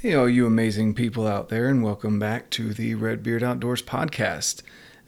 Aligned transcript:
Hey, 0.00 0.14
all 0.14 0.28
you 0.28 0.46
amazing 0.46 0.94
people 0.94 1.26
out 1.26 1.48
there, 1.48 1.68
and 1.68 1.82
welcome 1.82 2.20
back 2.20 2.50
to 2.50 2.72
the 2.72 2.94
Redbeard 2.94 3.42
Outdoors 3.42 3.82
podcast. 3.82 4.62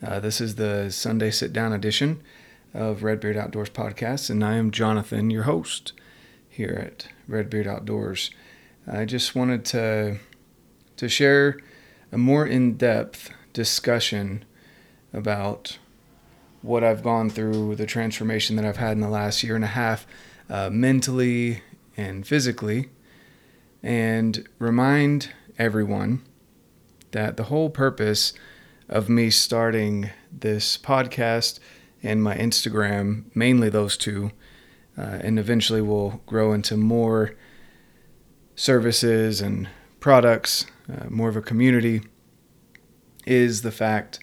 Uh, 0.04 0.18
this 0.18 0.40
is 0.40 0.56
the 0.56 0.90
Sunday 0.90 1.30
sit 1.30 1.52
down 1.52 1.72
edition 1.72 2.20
of 2.74 3.04
Redbeard 3.04 3.36
Outdoors 3.36 3.70
podcast, 3.70 4.30
and 4.30 4.44
I 4.44 4.54
am 4.54 4.72
Jonathan, 4.72 5.30
your 5.30 5.44
host 5.44 5.92
here 6.48 6.76
at 6.84 7.06
Redbeard 7.28 7.68
Outdoors. 7.68 8.32
I 8.84 9.04
just 9.04 9.36
wanted 9.36 9.64
to 9.66 10.18
to 10.96 11.08
share 11.08 11.60
a 12.10 12.18
more 12.18 12.44
in 12.44 12.76
depth 12.76 13.30
discussion 13.52 14.44
about 15.12 15.78
what 16.62 16.82
I've 16.82 17.04
gone 17.04 17.30
through, 17.30 17.76
the 17.76 17.86
transformation 17.86 18.56
that 18.56 18.64
I've 18.64 18.78
had 18.78 18.96
in 18.96 19.00
the 19.00 19.08
last 19.08 19.44
year 19.44 19.54
and 19.54 19.62
a 19.62 19.68
half, 19.68 20.04
uh, 20.48 20.68
mentally 20.68 21.62
and 21.96 22.26
physically 22.26 22.88
and 23.82 24.46
remind 24.58 25.30
everyone 25.58 26.22
that 27.12 27.36
the 27.36 27.44
whole 27.44 27.70
purpose 27.70 28.32
of 28.88 29.08
me 29.08 29.30
starting 29.30 30.10
this 30.32 30.76
podcast 30.76 31.58
and 32.02 32.22
my 32.22 32.36
Instagram, 32.36 33.24
mainly 33.34 33.68
those 33.68 33.96
two, 33.96 34.32
uh, 34.98 35.18
and 35.20 35.38
eventually 35.38 35.82
will 35.82 36.20
grow 36.26 36.52
into 36.52 36.76
more 36.76 37.36
services 38.54 39.40
and 39.40 39.68
products, 40.00 40.66
uh, 40.90 41.06
more 41.08 41.28
of 41.28 41.36
a 41.36 41.42
community, 41.42 42.02
is 43.26 43.62
the 43.62 43.70
fact 43.70 44.20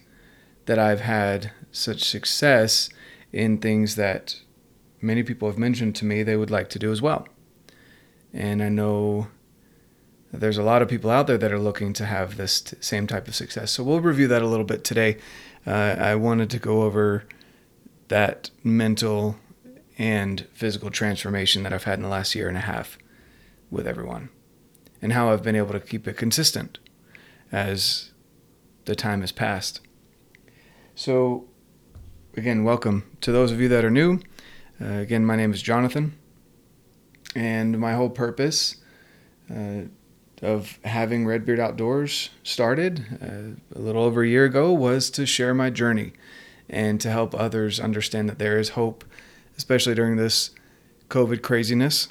that 0.66 0.78
I've 0.78 1.00
had 1.00 1.52
such 1.72 2.02
success 2.02 2.90
in 3.32 3.58
things 3.58 3.96
that 3.96 4.40
many 5.00 5.22
people 5.22 5.48
have 5.48 5.58
mentioned 5.58 5.94
to 5.96 6.04
me 6.04 6.22
they 6.22 6.36
would 6.36 6.50
like 6.50 6.68
to 6.70 6.78
do 6.78 6.90
as 6.92 7.00
well. 7.00 7.26
And 8.32 8.62
I 8.62 8.68
know 8.68 9.28
there's 10.32 10.58
a 10.58 10.62
lot 10.62 10.82
of 10.82 10.88
people 10.88 11.10
out 11.10 11.26
there 11.26 11.38
that 11.38 11.52
are 11.52 11.58
looking 11.58 11.92
to 11.94 12.04
have 12.04 12.36
this 12.36 12.60
t- 12.60 12.76
same 12.80 13.06
type 13.06 13.28
of 13.28 13.34
success. 13.34 13.70
So 13.70 13.82
we'll 13.82 14.00
review 14.00 14.28
that 14.28 14.42
a 14.42 14.46
little 14.46 14.64
bit 14.66 14.84
today. 14.84 15.16
Uh, 15.66 15.96
I 15.98 16.14
wanted 16.14 16.50
to 16.50 16.58
go 16.58 16.82
over 16.82 17.24
that 18.08 18.50
mental 18.62 19.36
and 19.96 20.46
physical 20.52 20.90
transformation 20.90 21.62
that 21.62 21.72
I've 21.72 21.84
had 21.84 21.98
in 21.98 22.02
the 22.02 22.08
last 22.08 22.34
year 22.34 22.48
and 22.48 22.56
a 22.56 22.62
half 22.62 22.98
with 23.70 23.86
everyone 23.86 24.28
and 25.00 25.12
how 25.12 25.30
I've 25.30 25.42
been 25.42 25.56
able 25.56 25.72
to 25.72 25.80
keep 25.80 26.06
it 26.06 26.16
consistent 26.16 26.78
as 27.50 28.10
the 28.84 28.94
time 28.94 29.20
has 29.20 29.32
passed. 29.32 29.80
So, 30.94 31.48
again, 32.36 32.64
welcome 32.64 33.04
to 33.20 33.32
those 33.32 33.52
of 33.52 33.60
you 33.60 33.68
that 33.68 33.84
are 33.84 33.90
new. 33.90 34.20
Uh, 34.80 34.94
again, 34.94 35.24
my 35.24 35.36
name 35.36 35.52
is 35.52 35.62
Jonathan, 35.62 36.16
and 37.34 37.78
my 37.78 37.94
whole 37.94 38.10
purpose 38.10 38.76
uh, 39.50 39.82
of 40.42 40.78
having 40.84 41.26
Redbeard 41.26 41.58
Outdoors 41.58 42.30
started 42.42 43.04
uh, 43.20 43.78
a 43.78 43.80
little 43.80 44.02
over 44.02 44.22
a 44.22 44.28
year 44.28 44.44
ago 44.44 44.72
was 44.72 45.10
to 45.10 45.26
share 45.26 45.54
my 45.54 45.70
journey 45.70 46.12
and 46.68 47.00
to 47.00 47.10
help 47.10 47.34
others 47.34 47.80
understand 47.80 48.28
that 48.28 48.38
there 48.38 48.58
is 48.58 48.70
hope, 48.70 49.04
especially 49.56 49.94
during 49.94 50.16
this 50.16 50.50
COVID 51.08 51.42
craziness. 51.42 52.08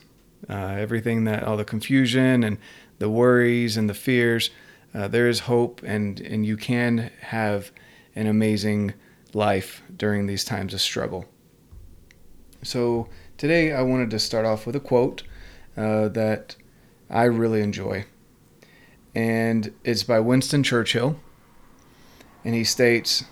Uh, 0.49 0.53
everything 0.53 1.23
that 1.23 1.43
all 1.43 1.57
the 1.57 1.65
confusion 1.65 2.43
and 2.43 2.57
the 2.99 3.09
worries 3.09 3.77
and 3.77 3.89
the 3.89 3.93
fears, 3.93 4.49
uh, 4.93 5.07
there 5.07 5.27
is 5.27 5.41
hope, 5.41 5.81
and, 5.83 6.19
and 6.21 6.45
you 6.45 6.57
can 6.57 7.11
have 7.21 7.71
an 8.15 8.27
amazing 8.27 8.93
life 9.33 9.81
during 9.95 10.25
these 10.25 10.43
times 10.43 10.73
of 10.73 10.81
struggle. 10.81 11.25
So, 12.63 13.07
today 13.37 13.71
I 13.71 13.81
wanted 13.83 14.09
to 14.11 14.19
start 14.19 14.45
off 14.45 14.65
with 14.65 14.75
a 14.75 14.79
quote 14.79 15.23
uh, 15.75 16.07
that 16.09 16.55
I 17.09 17.23
really 17.25 17.61
enjoy 17.61 18.05
and 19.17 19.73
it's 19.83 20.03
by 20.03 20.19
Winston 20.19 20.61
Churchill. 20.61 21.19
And 22.45 22.53
he 22.53 22.63
states, 22.63 23.23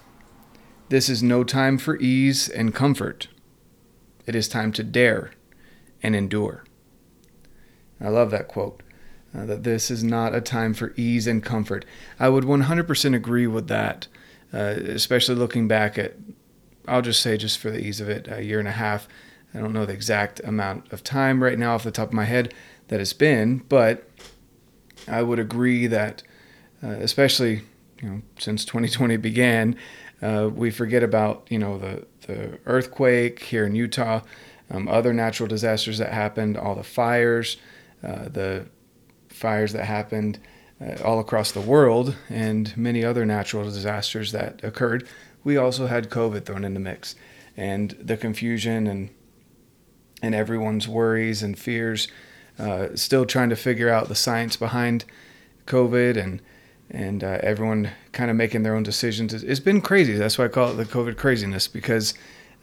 This 0.90 1.10
is 1.10 1.22
no 1.22 1.44
time 1.44 1.78
for 1.78 1.96
ease 1.98 2.50
and 2.50 2.74
comfort. 2.74 3.28
It 4.26 4.34
is 4.34 4.48
time 4.48 4.72
to 4.74 4.84
dare 4.84 5.30
and 6.02 6.16
endure. 6.16 6.64
I 8.02 8.10
love 8.10 8.32
that 8.32 8.48
quote. 8.48 8.82
Uh, 9.32 9.46
that 9.46 9.64
this 9.64 9.92
is 9.92 10.04
not 10.04 10.34
a 10.34 10.42
time 10.42 10.74
for 10.74 10.92
ease 10.98 11.28
and 11.28 11.44
comfort. 11.44 11.86
I 12.20 12.30
would 12.30 12.46
100% 12.46 13.16
agree 13.16 13.46
with 13.46 13.68
that, 13.68 14.08
uh, 14.54 14.78
especially 14.88 15.36
looking 15.36 15.68
back 15.68 16.00
at, 16.00 16.16
I'll 16.88 17.04
just 17.04 17.22
say, 17.22 17.38
just 17.38 17.60
for 17.60 17.70
the 17.70 17.86
ease 17.86 18.02
of 18.02 18.10
it, 18.10 18.28
a 18.28 18.44
year 18.44 18.58
and 18.58 18.68
a 18.68 18.72
half. 18.72 19.08
I 19.54 19.60
don't 19.60 19.74
know 19.74 19.86
the 19.86 19.94
exact 19.94 20.40
amount 20.40 20.92
of 20.92 21.04
time 21.04 21.44
right 21.44 21.60
now 21.60 21.76
off 21.76 21.84
the 21.84 21.92
top 21.92 22.08
of 22.08 22.14
my 22.14 22.26
head 22.26 22.56
that 22.88 23.00
it's 23.00 23.14
been, 23.14 23.60
but 23.70 24.10
I 25.08 25.22
would 25.22 25.40
agree 25.40 25.88
that, 25.88 26.24
uh, 26.84 26.88
especially 26.88 27.62
you 28.02 28.10
know, 28.10 28.22
since 28.40 28.66
2020 28.66 29.18
began, 29.18 29.76
uh, 30.22 30.50
we 30.54 30.72
forget 30.72 31.04
about 31.04 31.48
you 31.50 31.60
know 31.60 31.78
the 31.78 32.06
the 32.28 32.60
earthquake 32.66 33.40
here 33.40 33.66
in 33.66 33.76
Utah, 33.76 34.22
um, 34.70 34.88
other 34.88 35.14
natural 35.14 35.48
disasters 35.48 35.98
that 36.00 36.12
happened, 36.12 36.58
all 36.58 36.76
the 36.76 36.84
fires, 36.84 37.58
uh, 38.04 38.30
the 38.30 38.66
fires 39.30 39.74
that 39.74 39.86
happened 39.86 40.40
uh, 40.82 40.96
all 41.04 41.20
across 41.20 41.52
the 41.52 41.62
world, 41.62 42.16
and 42.30 42.76
many 42.76 43.04
other 43.04 43.26
natural 43.26 43.66
disasters 43.66 44.32
that 44.32 44.64
occurred. 44.64 45.08
We 45.44 45.58
also 45.58 45.88
had 45.88 46.10
COVID 46.10 46.46
thrown 46.46 46.64
in 46.64 46.74
the 46.74 46.80
mix, 46.80 47.16
and 47.56 47.92
the 47.92 48.18
confusion 48.18 48.88
and 48.88 49.10
and 50.22 50.34
everyone's 50.34 50.88
worries 50.88 51.44
and 51.44 51.58
fears 51.60 52.08
uh, 52.58 52.88
still 52.96 53.26
trying 53.26 53.50
to 53.50 53.56
figure 53.56 53.90
out 53.90 54.08
the 54.08 54.16
science 54.16 54.56
behind 54.56 55.06
COVID 55.68 56.18
and 56.18 56.42
and 56.92 57.24
uh, 57.24 57.40
everyone 57.42 57.90
kind 58.12 58.30
of 58.30 58.38
making 58.38 58.62
their 58.62 58.76
own 58.76 58.84
decisions. 58.84 59.34
It's 59.34 59.60
been 59.60 59.82
crazy. 59.82 60.14
That's 60.14 60.38
why 60.38 60.46
I 60.46 60.50
call 60.50 60.70
it 60.70 60.76
the 60.76 60.86
COVID 60.86 61.18
craziness 61.18 61.68
because 61.68 62.14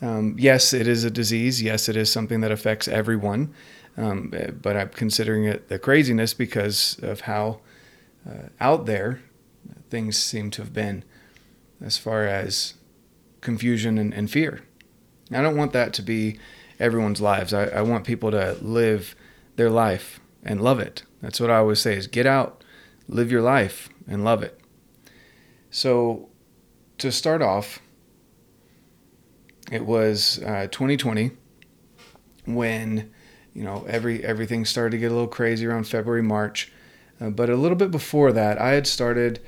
um, 0.00 0.36
yes, 0.38 0.72
it 0.72 0.86
is 0.86 1.04
a 1.04 1.10
disease. 1.10 1.60
Yes, 1.60 1.88
it 1.88 1.96
is 1.96 2.10
something 2.10 2.40
that 2.40 2.52
affects 2.52 2.86
everyone. 2.88 3.52
Um, 3.96 4.32
but 4.62 4.76
I'm 4.76 4.88
considering 4.88 5.44
it 5.44 5.68
the 5.68 5.78
craziness 5.78 6.34
because 6.34 6.98
of 7.02 7.22
how 7.22 7.60
uh, 8.28 8.48
out 8.60 8.86
there 8.86 9.20
things 9.90 10.16
seem 10.16 10.50
to 10.52 10.62
have 10.62 10.72
been 10.72 11.04
as 11.80 11.98
far 11.98 12.26
as 12.26 12.74
confusion 13.40 13.98
and, 13.98 14.14
and 14.14 14.30
fear. 14.30 14.62
I 15.30 15.42
don't 15.42 15.56
want 15.56 15.72
that 15.72 15.92
to 15.94 16.02
be 16.02 16.38
everyone's 16.80 17.20
lives. 17.20 17.52
I, 17.52 17.64
I 17.64 17.82
want 17.82 18.04
people 18.06 18.30
to 18.30 18.56
live 18.62 19.14
their 19.56 19.70
life 19.70 20.20
and 20.42 20.60
love 20.60 20.80
it. 20.80 21.02
That's 21.20 21.40
what 21.40 21.50
I 21.50 21.56
always 21.56 21.80
say 21.80 21.96
is 21.96 22.06
get 22.06 22.26
out, 22.26 22.64
live 23.08 23.30
your 23.30 23.42
life 23.42 23.88
and 24.08 24.24
love 24.24 24.42
it. 24.42 24.60
So 25.70 26.28
to 26.98 27.10
start 27.12 27.42
off, 27.42 27.80
it 29.70 29.86
was 29.86 30.42
uh, 30.42 30.68
2020 30.70 31.30
when 32.44 33.10
you 33.54 33.62
know 33.62 33.84
every 33.88 34.24
everything 34.24 34.64
started 34.64 34.90
to 34.90 34.98
get 34.98 35.10
a 35.10 35.14
little 35.14 35.28
crazy 35.28 35.66
around 35.66 35.84
February 35.84 36.22
March. 36.22 36.72
Uh, 37.20 37.30
but 37.30 37.48
a 37.48 37.56
little 37.56 37.76
bit 37.76 37.90
before 37.90 38.32
that, 38.32 38.60
I 38.60 38.70
had 38.70 38.86
started 38.86 39.40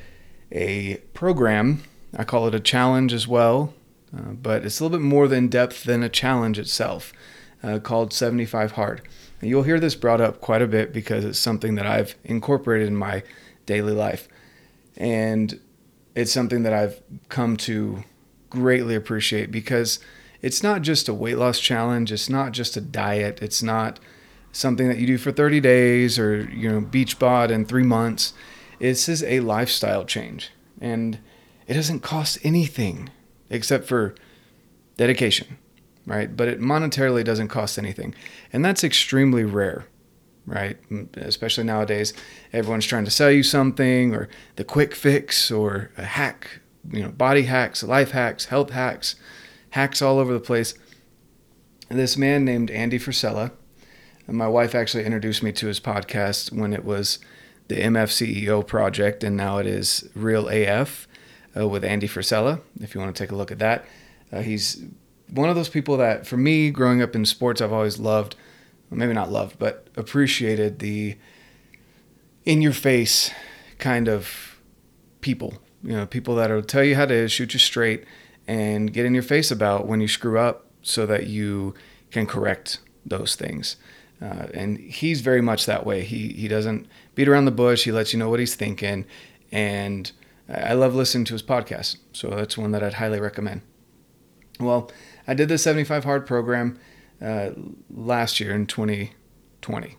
a 0.53 0.97
program. 1.13 1.83
I 2.17 2.25
call 2.25 2.47
it 2.47 2.55
a 2.55 2.61
challenge 2.61 3.13
as 3.13 3.27
well, 3.27 3.75
uh, 4.17 4.33
but 4.33 4.65
it's 4.65 4.79
a 4.79 4.85
little 4.85 4.99
bit 4.99 5.05
more 5.05 5.33
in 5.33 5.49
depth 5.49 5.83
than 5.83 6.03
a 6.05 6.09
challenge 6.09 6.59
itself, 6.59 7.13
uh, 7.63 7.81
called 7.81 8.13
75 8.13 8.73
Hard. 8.73 9.03
You'll 9.41 9.63
hear 9.63 9.81
this 9.81 9.95
brought 9.95 10.21
up 10.21 10.41
quite 10.41 10.63
a 10.63 10.67
bit 10.67 10.93
because 10.93 11.25
it's 11.25 11.39
something 11.39 11.75
that 11.75 11.87
I've 11.87 12.17
incorporated 12.25 12.89
in 12.89 12.97
my 12.97 13.23
daily 13.67 13.93
life. 13.93 14.29
And 14.97 15.61
it's 16.15 16.33
something 16.33 16.63
that 16.63 16.73
I've 16.73 17.03
come 17.29 17.57
to 17.59 18.05
greatly 18.51 18.95
appreciate 18.95 19.51
because 19.51 19.99
it's 20.41 20.63
not 20.63 20.83
just 20.83 21.09
a 21.09 21.15
weight 21.15 21.39
loss 21.39 21.59
challenge, 21.59 22.13
it's 22.13 22.29
not 22.29 22.53
just 22.53 22.77
a 22.77 22.81
diet, 22.81 23.43
it's 23.43 23.63
not 23.63 23.99
something 24.53 24.89
that 24.89 24.99
you 24.99 25.07
do 25.07 25.19
for 25.19 25.33
30 25.33 25.61
days 25.61 26.19
or 26.19 26.43
you 26.51 26.71
know 26.71 26.81
beach 26.81 27.19
bod 27.19 27.51
in 27.51 27.65
3 27.65 27.83
months. 27.83 28.33
This 28.79 29.09
is 29.09 29.23
a 29.25 29.41
lifestyle 29.41 30.05
change 30.05 30.51
and 30.81 31.19
it 31.67 31.75
doesn't 31.75 32.01
cost 32.01 32.39
anything 32.43 33.11
except 33.51 33.87
for 33.87 34.15
dedication 34.97 35.59
right? 36.07 36.37
But 36.37 36.49
it 36.49 36.61
monetarily 36.61 37.25
doesn't 37.25 37.49
cost 37.49 37.79
anything. 37.79 38.15
And 38.53 38.65
that's 38.65 38.85
extremely 38.85 39.45
rare, 39.45 39.87
right? 40.47 40.77
Especially 41.17 41.65
nowadays, 41.65 42.13
everyone's 42.53 42.87
trying 42.87 43.05
to 43.05 43.11
sell 43.11 43.31
you 43.31 43.43
something 43.43 44.15
or 44.15 44.29
the 44.57 44.65
quick 44.65 44.95
fix 44.95 45.51
or 45.51 45.91
a 45.97 46.05
hack, 46.05 46.61
you 46.91 47.03
know, 47.03 47.11
body 47.11 47.43
hacks, 47.43 47.83
life 47.83 48.11
hacks, 48.11 48.47
health 48.47 48.71
hacks, 48.71 49.17
hacks 49.71 50.03
all 50.03 50.19
over 50.19 50.33
the 50.33 50.41
place. 50.41 50.75
This 51.89 52.17
man 52.17 52.45
named 52.45 52.71
Andy 52.71 52.99
Frisella, 52.99 53.53
and 54.27 54.37
my 54.37 54.49
wife 54.49 54.75
actually 54.75 55.05
introduced 55.05 55.43
me 55.43 55.53
to 55.53 55.67
his 55.67 55.81
podcast 55.81 56.51
when 56.51 56.73
it 56.73 56.85
was 56.85 57.19
the 57.69 57.77
MFCEO 57.77 58.67
project, 58.67 59.23
and 59.23 59.37
now 59.37 59.59
it 59.59 59.67
is 59.67 60.09
Real 60.15 60.49
AF 60.49 61.07
uh, 61.57 61.69
with 61.69 61.85
Andy 61.85 62.09
Frisella. 62.09 62.61
If 62.81 62.95
you 62.95 63.01
want 63.01 63.15
to 63.15 63.23
take 63.23 63.33
a 63.33 63.37
look 63.37 63.53
at 63.53 63.59
that, 63.59 63.85
uh, 64.33 64.41
he's 64.41 64.83
one 65.29 65.49
of 65.49 65.57
those 65.57 65.69
people 65.69 65.97
that, 65.97 66.27
for 66.27 66.37
me, 66.37 66.71
growing 66.71 67.03
up 67.03 67.15
in 67.15 67.25
sports, 67.25 67.61
I've 67.61 67.73
always 67.73 67.99
loved, 67.99 68.37
maybe 68.91 69.13
not 69.13 69.31
loved, 69.31 69.59
but 69.59 69.89
appreciated 69.97 70.79
the 70.79 71.17
in 72.45 72.61
your 72.61 72.73
face 72.73 73.31
kind 73.79 74.09
of 74.09 74.61
people, 75.21 75.55
you 75.83 75.93
know, 75.93 76.07
people 76.07 76.35
that'll 76.35 76.63
tell 76.63 76.85
you 76.85 76.95
how 76.95 77.07
to 77.07 77.29
shoot 77.29 77.55
you 77.55 77.59
straight 77.59 78.05
and 78.47 78.93
get 78.93 79.07
in 79.07 79.15
your 79.15 79.23
face 79.23 79.51
about 79.51 79.87
when 79.87 80.01
you 80.01 80.09
screw 80.09 80.39
up 80.39 80.67
so 80.83 81.07
that 81.07 81.27
you 81.27 81.75
can 82.11 82.27
correct 82.27 82.79
those 83.07 83.35
things. 83.35 83.77
Uh, 84.21 84.47
and 84.53 84.79
he's 84.79 85.23
very 85.23 85.41
much 85.41 85.67
that 85.67 85.85
way. 85.85 86.03
He 86.03 86.29
he 86.29 86.49
doesn't 86.49 86.87
beat 87.15 87.29
around 87.29 87.47
the 87.47 87.51
bush. 87.51 87.85
He 87.85 87.93
lets 87.93 88.13
you 88.13 88.19
know 88.19 88.31
what 88.31 88.41
he's 88.41 88.55
thinking, 88.55 89.05
and 89.51 90.11
I 90.49 90.75
love 90.75 90.95
listening 90.95 91.25
to 91.27 91.35
his 91.35 91.43
podcast. 91.43 91.97
So 92.13 92.31
that's 92.31 92.57
one 92.57 92.71
that 92.73 92.83
I'd 92.83 92.95
highly 92.95 93.21
recommend. 93.21 93.63
Well, 94.61 94.91
I 95.27 95.35
did 95.35 95.49
the 95.49 95.59
75 95.59 96.05
hard 96.05 96.27
program 96.27 96.79
uh, 97.23 97.51
last 97.91 98.41
year 98.41 98.55
in 98.55 98.67
2020, 98.67 99.97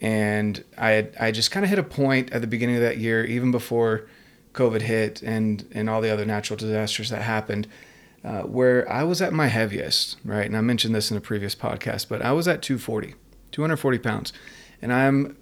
and 0.00 0.64
I 0.76 0.90
had, 0.90 1.16
I 1.20 1.30
just 1.30 1.50
kind 1.50 1.64
of 1.64 1.70
hit 1.70 1.78
a 1.78 1.84
point 1.84 2.32
at 2.32 2.40
the 2.40 2.46
beginning 2.46 2.76
of 2.76 2.82
that 2.82 2.98
year, 2.98 3.24
even 3.24 3.50
before 3.50 4.08
COVID 4.52 4.82
hit 4.82 5.22
and 5.22 5.64
and 5.72 5.88
all 5.88 6.00
the 6.00 6.10
other 6.10 6.24
natural 6.24 6.56
disasters 6.56 7.10
that 7.10 7.22
happened 7.22 7.68
uh, 8.24 8.42
where 8.42 8.90
I 8.90 9.02
was 9.02 9.22
at 9.22 9.32
my 9.32 9.46
heaviest, 9.46 10.18
right? 10.24 10.46
And 10.46 10.56
I 10.56 10.60
mentioned 10.60 10.94
this 10.94 11.10
in 11.10 11.16
a 11.16 11.20
previous 11.20 11.54
podcast, 11.54 12.08
but 12.08 12.22
I 12.22 12.32
was 12.32 12.46
at 12.46 12.62
240, 12.62 13.14
240 13.52 13.98
pounds. 13.98 14.32
And 14.82 14.92
I'm, 14.92 15.36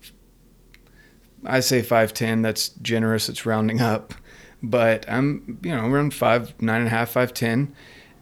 I 1.45 1.61
say 1.61 1.83
5'10, 1.83 2.43
that's 2.43 2.69
generous, 2.69 3.29
it's 3.29 3.45
rounding 3.45 3.81
up. 3.81 4.15
But 4.63 5.09
I'm, 5.09 5.59
you 5.63 5.75
know, 5.75 5.87
around 5.87 6.15
five, 6.15 6.61
nine 6.61 6.81
and 6.81 6.89
a 6.89 6.91
half, 6.91 7.13
5'10. 7.13 7.73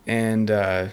And 0.06 0.50
uh, 0.50 0.88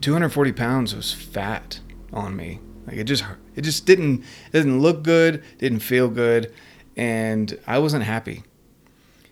240 0.00 0.52
pounds 0.52 0.94
was 0.94 1.12
fat 1.12 1.80
on 2.12 2.36
me. 2.36 2.60
Like 2.86 2.96
it 2.96 3.04
just, 3.04 3.24
it 3.54 3.62
just 3.62 3.86
didn't, 3.86 4.20
it 4.20 4.52
didn't 4.52 4.80
look 4.80 5.02
good, 5.02 5.42
didn't 5.58 5.80
feel 5.80 6.08
good. 6.08 6.52
And 6.96 7.58
I 7.66 7.78
wasn't 7.78 8.04
happy 8.04 8.44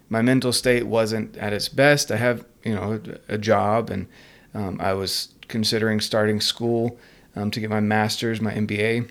my 0.09 0.23
mental 0.23 0.53
state 0.53 0.87
wasn't 0.87 1.37
at 1.37 1.53
its 1.53 1.69
best. 1.69 2.13
I 2.13 2.17
have, 2.17 2.45
you 2.65 2.75
know, 2.75 3.01
a 3.29 3.39
job, 3.39 3.91
and 3.91 4.07
um, 4.55 4.79
I 4.81 4.93
was 4.93 5.35
considering 5.49 6.01
starting 6.01 6.41
school 6.41 6.99
um, 7.35 7.51
to 7.51 7.61
get 7.61 7.71
my 7.71 7.81
master's, 7.81 8.41
my 8.41 8.53
MBA 8.53 9.11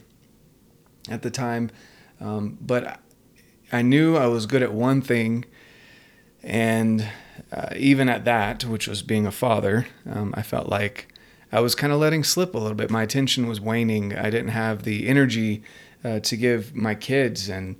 at 1.09 1.21
the 1.21 1.31
time. 1.31 1.71
Um, 2.21 2.57
but 2.61 2.99
I 3.71 3.81
knew 3.81 4.15
I 4.15 4.27
was 4.27 4.45
good 4.45 4.63
at 4.63 4.73
one 4.73 5.01
thing, 5.01 5.45
and 6.43 7.07
uh, 7.51 7.69
even 7.75 8.09
at 8.09 8.25
that, 8.25 8.65
which 8.65 8.87
was 8.87 9.01
being 9.01 9.25
a 9.25 9.31
father, 9.31 9.87
um, 10.09 10.33
I 10.35 10.41
felt 10.41 10.67
like 10.67 11.13
I 11.51 11.59
was 11.59 11.75
kind 11.75 11.93
of 11.93 11.99
letting 11.99 12.23
slip 12.23 12.53
a 12.53 12.57
little 12.57 12.75
bit. 12.75 12.89
My 12.89 13.03
attention 13.03 13.47
was 13.47 13.61
waning. 13.61 14.15
I 14.15 14.29
didn't 14.29 14.49
have 14.49 14.83
the 14.83 15.07
energy 15.07 15.63
uh, 16.03 16.19
to 16.19 16.35
give 16.35 16.75
my 16.75 16.95
kids, 16.95 17.47
and 17.47 17.75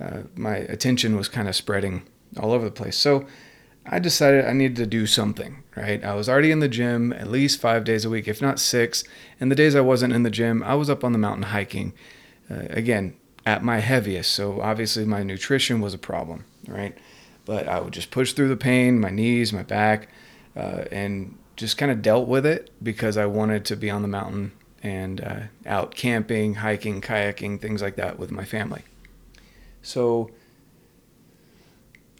uh, 0.00 0.22
my 0.34 0.56
attention 0.56 1.16
was 1.16 1.28
kind 1.28 1.48
of 1.48 1.56
spreading 1.56 2.02
all 2.38 2.52
over 2.52 2.64
the 2.64 2.70
place. 2.70 2.98
So 2.98 3.26
I 3.86 3.98
decided 3.98 4.44
I 4.44 4.52
needed 4.52 4.76
to 4.76 4.86
do 4.86 5.06
something, 5.06 5.62
right? 5.76 6.02
I 6.04 6.14
was 6.14 6.28
already 6.28 6.50
in 6.50 6.60
the 6.60 6.68
gym 6.68 7.12
at 7.12 7.28
least 7.28 7.60
five 7.60 7.84
days 7.84 8.04
a 8.04 8.10
week, 8.10 8.28
if 8.28 8.40
not 8.40 8.58
six. 8.58 9.04
And 9.40 9.50
the 9.50 9.56
days 9.56 9.74
I 9.74 9.80
wasn't 9.80 10.12
in 10.12 10.22
the 10.22 10.30
gym, 10.30 10.62
I 10.62 10.74
was 10.74 10.88
up 10.88 11.04
on 11.04 11.12
the 11.12 11.18
mountain 11.18 11.44
hiking. 11.44 11.92
Uh, 12.50 12.66
again, 12.70 13.16
at 13.46 13.62
my 13.62 13.78
heaviest. 13.78 14.32
So 14.32 14.60
obviously 14.60 15.04
my 15.04 15.22
nutrition 15.22 15.80
was 15.80 15.94
a 15.94 15.98
problem, 15.98 16.44
right? 16.66 16.96
But 17.44 17.68
I 17.68 17.80
would 17.80 17.92
just 17.92 18.10
push 18.10 18.32
through 18.32 18.48
the 18.48 18.56
pain, 18.56 18.98
my 18.98 19.10
knees, 19.10 19.52
my 19.52 19.62
back, 19.62 20.08
uh, 20.56 20.84
and 20.90 21.36
just 21.56 21.76
kind 21.76 21.92
of 21.92 22.02
dealt 22.02 22.26
with 22.26 22.46
it 22.46 22.70
because 22.82 23.16
I 23.16 23.26
wanted 23.26 23.64
to 23.66 23.76
be 23.76 23.90
on 23.90 24.02
the 24.02 24.08
mountain 24.08 24.52
and 24.82 25.20
uh, 25.20 25.40
out 25.66 25.94
camping, 25.94 26.54
hiking, 26.54 27.00
kayaking, 27.00 27.60
things 27.60 27.80
like 27.80 27.96
that 27.96 28.18
with 28.18 28.30
my 28.30 28.44
family. 28.44 28.82
So 29.82 30.30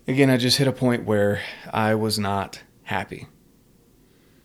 again, 0.06 0.30
I 0.30 0.36
just 0.36 0.58
hit 0.58 0.68
a 0.68 0.72
point 0.72 1.04
where 1.04 1.42
I 1.72 1.94
was 1.94 2.18
not 2.18 2.62
happy. 2.84 3.26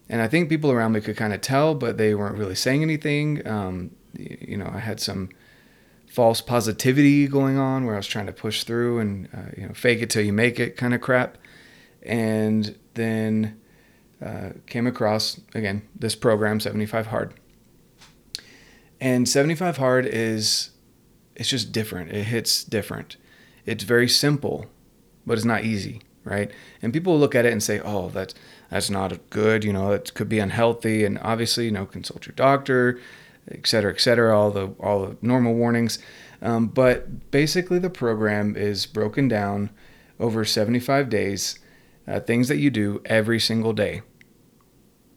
And 0.10 0.22
I 0.22 0.28
think 0.28 0.50
people 0.50 0.72
around 0.72 0.94
me 0.94 1.02
could 1.02 1.18
kind 1.18 1.34
of 1.34 1.42
tell, 1.42 1.76
but 1.76 1.98
they 1.98 2.16
weren't 2.16 2.38
really 2.38 2.56
saying 2.56 2.82
anything. 2.82 3.46
Um, 3.48 3.92
you 4.18 4.58
know, 4.58 4.72
I 4.74 4.80
had 4.80 5.00
some 5.00 5.30
false 6.20 6.42
positivity 6.42 7.28
going 7.28 7.58
on 7.58 7.86
where 7.86 7.96
I 7.96 7.98
was 7.98 8.06
trying 8.06 8.26
to 8.26 8.34
push 8.34 8.66
through 8.66 9.00
and, 9.00 9.30
uh, 9.34 9.52
you 9.56 9.66
know, 9.66 9.74
fake 9.74 10.02
it 10.02 10.10
till 10.10 10.22
you 10.22 10.34
make 10.34 10.60
it 10.60 10.76
kind 10.76 10.94
of 10.94 11.00
crap. 11.00 11.38
And 12.04 12.78
then 12.96 13.58
uh, 14.22 14.50
came 14.68 14.86
across, 14.86 15.40
again, 15.56 15.88
this 15.96 16.16
program, 16.16 16.60
75 16.60 17.08
Hard. 17.08 17.36
And 19.00 19.30
75 19.30 19.78
Hard 19.78 20.06
is, 20.06 20.72
it's 21.38 21.48
just 21.48 21.72
different. 21.72 22.12
It 22.12 22.26
hits 22.26 22.66
different. 22.66 23.16
It's 23.66 23.86
very 23.86 24.10
simple 24.10 24.66
but 25.26 25.38
it's 25.38 25.46
not 25.46 25.64
easy, 25.64 26.02
right? 26.24 26.52
And 26.82 26.92
people 26.92 27.18
look 27.18 27.36
at 27.36 27.46
it 27.46 27.52
and 27.52 27.62
say, 27.62 27.80
"Oh, 27.80 28.10
that's 28.10 28.34
that's 28.72 28.90
not 28.90 29.30
good," 29.30 29.64
you 29.64 29.72
know, 29.72 29.92
it 29.92 30.14
could 30.16 30.28
be 30.28 30.40
unhealthy, 30.40 31.06
and 31.06 31.20
obviously, 31.20 31.66
you 31.66 31.72
know, 31.72 31.86
consult 31.86 32.26
your 32.26 32.34
doctor, 32.34 33.00
et 33.50 33.66
cetera, 33.68 33.94
et 33.94 34.02
cetera, 34.02 34.38
all 34.38 34.52
the 34.52 34.68
all 34.80 35.06
the 35.06 35.18
normal 35.22 35.54
warnings. 35.54 36.00
Um, 36.42 36.68
but 36.68 37.32
basically, 37.32 37.80
the 37.80 37.90
program 37.90 38.56
is 38.56 38.86
broken 38.86 39.28
down 39.28 39.70
over 40.20 40.46
75 40.46 41.10
days, 41.10 41.60
uh, 42.08 42.20
things 42.20 42.48
that 42.48 42.58
you 42.58 42.70
do 42.70 43.02
every 43.06 43.40
single 43.40 43.74
day. 43.74 44.02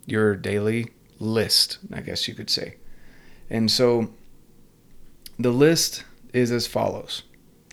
Your 0.06 0.34
daily 0.34 0.88
list, 1.18 1.78
I 1.92 2.00
guess 2.00 2.26
you 2.26 2.34
could 2.34 2.50
say. 2.50 2.76
And 3.48 3.70
so 3.70 4.12
the 5.38 5.50
list 5.50 6.04
is 6.32 6.50
as 6.50 6.66
follows. 6.66 7.22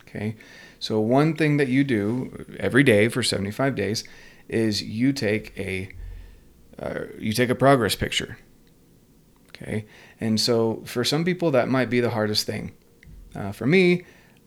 Okay. 0.02 0.36
So, 0.78 0.98
one 0.98 1.36
thing 1.36 1.58
that 1.58 1.68
you 1.68 1.84
do 1.84 2.46
every 2.58 2.82
day 2.82 3.08
for 3.08 3.22
75 3.22 3.74
days 3.74 4.02
is 4.48 4.82
you 4.82 5.12
take 5.12 5.52
a 5.58 5.90
uh, 6.78 7.04
you 7.18 7.32
take 7.32 7.50
a 7.50 7.54
progress 7.54 7.94
picture. 7.94 8.38
Okay, 9.62 9.86
and 10.20 10.40
so 10.40 10.82
for 10.86 11.04
some 11.04 11.24
people 11.24 11.50
that 11.50 11.68
might 11.68 11.90
be 11.90 12.00
the 12.00 12.10
hardest 12.10 12.46
thing. 12.46 12.72
Uh, 13.34 13.52
for 13.52 13.66
me, 13.66 14.04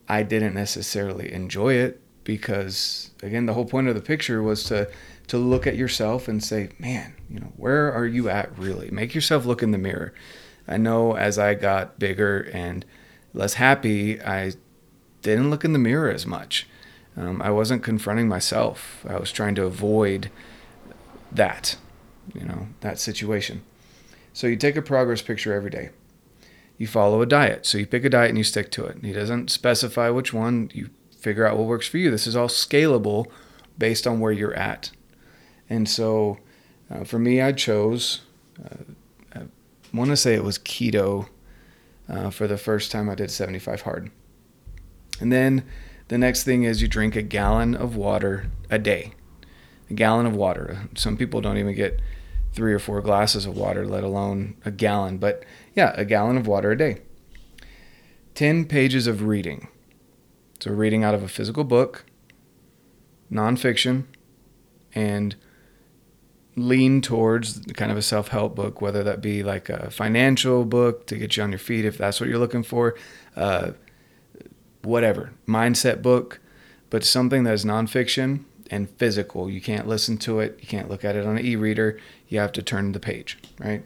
I 0.10 0.24
didn't 0.24 0.56
necessarily 0.56 1.32
enjoy 1.32 1.76
it 1.76 2.02
because 2.24 3.12
again, 3.22 3.46
the 3.46 3.54
whole 3.54 3.66
point 3.66 3.88
of 3.88 3.96
the 3.96 4.02
picture 4.02 4.42
was 4.42 4.64
to 4.66 4.90
to 5.28 5.38
look 5.38 5.66
at 5.66 5.78
yourself 5.78 6.28
and 6.28 6.44
say, 6.44 6.70
man, 6.80 7.14
you 7.30 7.40
know, 7.40 7.54
where 7.56 7.92
are 7.94 8.06
you 8.06 8.30
at 8.30 8.58
really? 8.58 8.92
Make 8.92 9.16
yourself 9.16 9.46
look 9.46 9.64
in 9.64 9.72
the 9.72 9.78
mirror. 9.78 10.14
I 10.68 10.78
know 10.78 11.16
as 11.16 11.38
I 11.38 11.54
got 11.54 12.00
bigger 12.00 12.50
and 12.54 12.86
less 13.34 13.56
happy, 13.56 14.22
I 14.22 14.54
didn't 15.22 15.50
look 15.50 15.64
in 15.64 15.74
the 15.74 15.80
mirror 15.80 16.12
as 16.12 16.26
much. 16.26 16.68
Um, 17.16 17.42
I 17.42 17.52
wasn't 17.52 17.84
confronting 17.84 18.28
myself. 18.28 19.06
I 19.08 19.18
was 19.18 19.32
trying 19.32 19.56
to 19.56 19.66
avoid 19.66 20.30
that, 21.32 21.78
you 22.34 22.46
know, 22.46 22.68
that 22.82 23.00
situation. 23.00 23.64
So 24.34 24.48
you 24.48 24.56
take 24.56 24.76
a 24.76 24.82
progress 24.82 25.22
picture 25.22 25.54
every 25.54 25.70
day. 25.70 25.92
You 26.78 26.88
follow 26.88 27.22
a 27.22 27.26
diet. 27.26 27.66
So 27.66 27.78
you 27.78 27.86
pick 27.86 28.04
a 28.04 28.10
diet 28.10 28.30
and 28.30 28.38
you 28.38 28.44
stick 28.44 28.72
to 28.72 28.86
it. 28.86 28.98
He 29.04 29.14
doesn't 29.14 29.52
specify 29.52 30.10
which 30.10 30.34
one. 30.34 30.72
You 30.74 30.90
figure 31.18 31.46
out 31.46 31.58
what 31.58 31.68
works 31.68 31.88
for 31.88 32.00
you. 32.00 32.10
This 32.12 32.28
is 32.28 32.36
all 32.36 32.48
scalable 32.48 33.28
based 33.78 34.08
on 34.08 34.20
where 34.20 34.32
you're 34.32 34.56
at. 34.56 34.92
And 35.70 35.88
so 35.88 36.40
uh, 36.90 37.04
for 37.04 37.20
me, 37.20 37.42
I 37.42 37.52
chose, 37.52 38.22
uh, 38.64 38.94
I 39.36 39.42
want 39.94 40.10
to 40.10 40.18
say 40.18 40.34
it 40.34 40.44
was 40.44 40.58
keto 40.60 41.30
uh, 42.10 42.30
for 42.30 42.48
the 42.48 42.58
first 42.58 42.92
time 42.92 43.10
I 43.10 43.16
did 43.16 43.32
75 43.32 43.82
hard. 43.82 44.12
And 45.20 45.32
then 45.32 45.64
the 46.08 46.18
next 46.18 46.44
thing 46.44 46.64
is 46.64 46.82
you 46.82 46.88
drink 46.88 47.16
a 47.16 47.22
gallon 47.22 47.76
of 47.76 47.96
water 47.96 48.48
a 48.70 48.80
day. 48.80 49.14
A 49.90 49.94
gallon 49.94 50.26
of 50.26 50.36
water. 50.36 50.90
Some 50.96 51.18
people 51.18 51.40
don't 51.40 51.58
even 51.58 51.76
get 51.76 52.00
three 52.54 52.74
or 52.74 52.80
four 52.80 53.02
glasses 53.02 53.46
of 53.46 53.58
water, 53.58 53.86
let 53.86 54.04
alone 54.04 54.56
a 54.64 54.72
gallon. 54.72 55.18
But 55.18 55.44
yeah, 55.76 55.94
a 55.96 56.06
gallon 56.06 56.38
of 56.38 56.48
water 56.48 56.72
a 56.72 56.78
day. 56.78 57.02
10 58.36 58.66
pages 58.66 59.08
of 59.08 59.24
reading. 59.24 59.68
So, 60.60 60.72
reading 60.72 61.04
out 61.04 61.14
of 61.14 61.24
a 61.24 61.28
physical 61.28 61.64
book, 61.64 62.06
nonfiction, 63.32 64.06
and 64.96 65.36
lean 66.56 67.02
towards 67.02 67.60
kind 67.74 67.92
of 67.92 67.98
a 67.98 68.02
self 68.02 68.30
help 68.30 68.56
book, 68.56 68.80
whether 68.80 69.04
that 69.04 69.22
be 69.22 69.44
like 69.44 69.70
a 69.70 69.90
financial 69.92 70.64
book 70.64 71.06
to 71.08 71.18
get 71.18 71.36
you 71.36 71.44
on 71.44 71.52
your 71.52 71.60
feet 71.60 71.84
if 71.84 71.98
that's 71.98 72.20
what 72.20 72.30
you're 72.30 72.40
looking 72.40 72.64
for, 72.64 72.96
uh, 73.36 73.72
whatever 74.84 75.34
mindset 75.48 76.02
book, 76.02 76.40
but 76.90 77.04
something 77.04 77.44
that 77.44 77.54
is 77.54 77.66
nonfiction 77.66 78.46
and 78.74 78.90
physical. 78.90 79.50
You 79.50 79.62
can't 79.62 79.88
listen 79.88 80.18
to 80.20 80.40
it. 80.40 80.58
You 80.60 80.68
can't 80.68 80.90
look 80.90 81.06
at 81.06 81.16
it 81.16 81.26
on 81.26 81.38
an 81.38 81.46
e-reader. 81.46 82.00
You 82.28 82.40
have 82.40 82.52
to 82.54 82.64
turn 82.64 82.92
the 82.92 83.00
page, 83.00 83.38
right? 83.60 83.84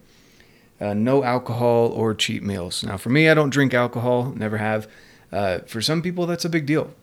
Uh, 0.80 0.94
no 0.94 1.24
alcohol 1.24 1.90
or 1.90 2.14
cheap 2.14 2.42
meals. 2.42 2.84
Now, 2.84 2.96
for 2.96 3.10
me, 3.10 3.28
I 3.28 3.34
don't 3.34 3.50
drink 3.50 3.74
alcohol, 3.74 4.34
never 4.36 4.58
have. 4.58 4.88
Uh, 5.32 5.60
for 5.60 5.82
some 5.82 6.02
people, 6.02 6.26
that's 6.26 6.46
a 6.46 6.50
big 6.50 6.66
deal 6.66 6.94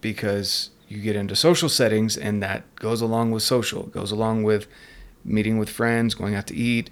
because 0.00 0.70
you 0.88 1.02
get 1.02 1.16
into 1.16 1.36
social 1.36 1.68
settings 1.68 2.16
and 2.16 2.42
that 2.42 2.62
goes 2.76 3.02
along 3.02 3.32
with 3.32 3.42
social, 3.42 3.84
it 3.84 3.92
goes 3.92 4.10
along 4.10 4.44
with 4.44 4.66
meeting 5.24 5.58
with 5.58 5.68
friends, 5.68 6.14
going 6.14 6.34
out 6.34 6.46
to 6.46 6.54
eat, 6.54 6.88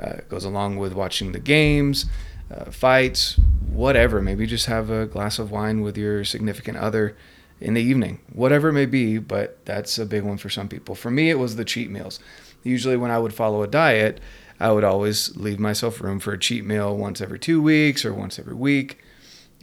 uh, 0.00 0.18
goes 0.28 0.44
along 0.44 0.76
with 0.76 0.92
watching 0.92 1.32
the 1.32 1.40
games, 1.40 2.06
uh, 2.54 2.70
fights, 2.70 3.40
whatever. 3.70 4.22
Maybe 4.22 4.46
just 4.46 4.66
have 4.66 4.90
a 4.90 5.06
glass 5.06 5.38
of 5.40 5.50
wine 5.50 5.80
with 5.80 5.96
your 5.96 6.24
significant 6.24 6.76
other 6.76 7.16
in 7.60 7.74
the 7.74 7.82
evening, 7.82 8.20
whatever 8.32 8.68
it 8.68 8.74
may 8.74 8.86
be. 8.86 9.18
But 9.18 9.64
that's 9.64 9.98
a 9.98 10.06
big 10.06 10.22
one 10.24 10.38
for 10.38 10.50
some 10.50 10.68
people. 10.68 10.94
For 10.94 11.10
me, 11.10 11.30
it 11.30 11.38
was 11.38 11.56
the 11.56 11.64
cheat 11.64 11.90
meals. 11.90 12.20
Usually, 12.62 12.96
when 12.96 13.10
I 13.10 13.18
would 13.18 13.34
follow 13.34 13.62
a 13.62 13.68
diet, 13.68 14.20
I 14.58 14.72
would 14.72 14.84
always 14.84 15.36
leave 15.36 15.58
myself 15.58 16.00
room 16.00 16.18
for 16.18 16.32
a 16.32 16.38
cheat 16.38 16.64
meal 16.64 16.96
once 16.96 17.20
every 17.20 17.38
two 17.38 17.60
weeks 17.60 18.04
or 18.04 18.14
once 18.14 18.38
every 18.38 18.54
week. 18.54 18.98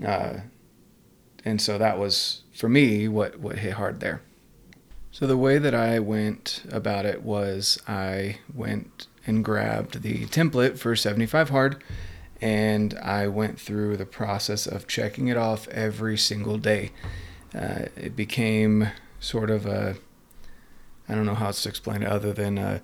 Uh, 0.06 0.42
and 1.46 1.62
so 1.62 1.78
that 1.78 1.98
was 1.98 2.44
for 2.54 2.70
me 2.70 3.08
what 3.08 3.40
what 3.40 3.58
hit 3.60 3.74
hard 3.74 4.00
there. 4.00 4.22
So 5.12 5.28
the 5.28 5.38
way 5.38 5.58
that 5.60 5.76
I 5.76 6.00
went 6.00 6.64
about 6.72 7.06
it 7.06 7.22
was 7.22 7.80
I 7.88 8.40
went 8.54 9.08
and 9.28 9.46
grabbed 9.46 10.02
the 10.02 10.26
template 10.26 10.78
for 10.78 10.96
75 10.96 11.50
hard 11.50 11.84
and 12.42 12.94
I 12.96 13.28
went 13.28 13.60
through 13.60 13.98
the 13.98 14.06
process 14.06 14.66
of 14.68 14.88
checking 14.88 15.28
it 15.28 15.38
off 15.38 15.68
every 15.70 16.18
single 16.18 16.58
day. 16.58 16.92
Uh, 17.56 17.86
it 17.96 18.16
became 18.16 18.90
sort 19.20 19.50
of 19.50 19.66
a 19.66 19.96
I 21.08 21.16
don't 21.16 21.26
know 21.26 21.36
how 21.36 21.48
else 21.48 21.64
to 21.64 21.70
explain 21.70 22.02
it 22.02 22.08
other 22.08 22.34
than 22.34 22.58
a, 22.58 22.82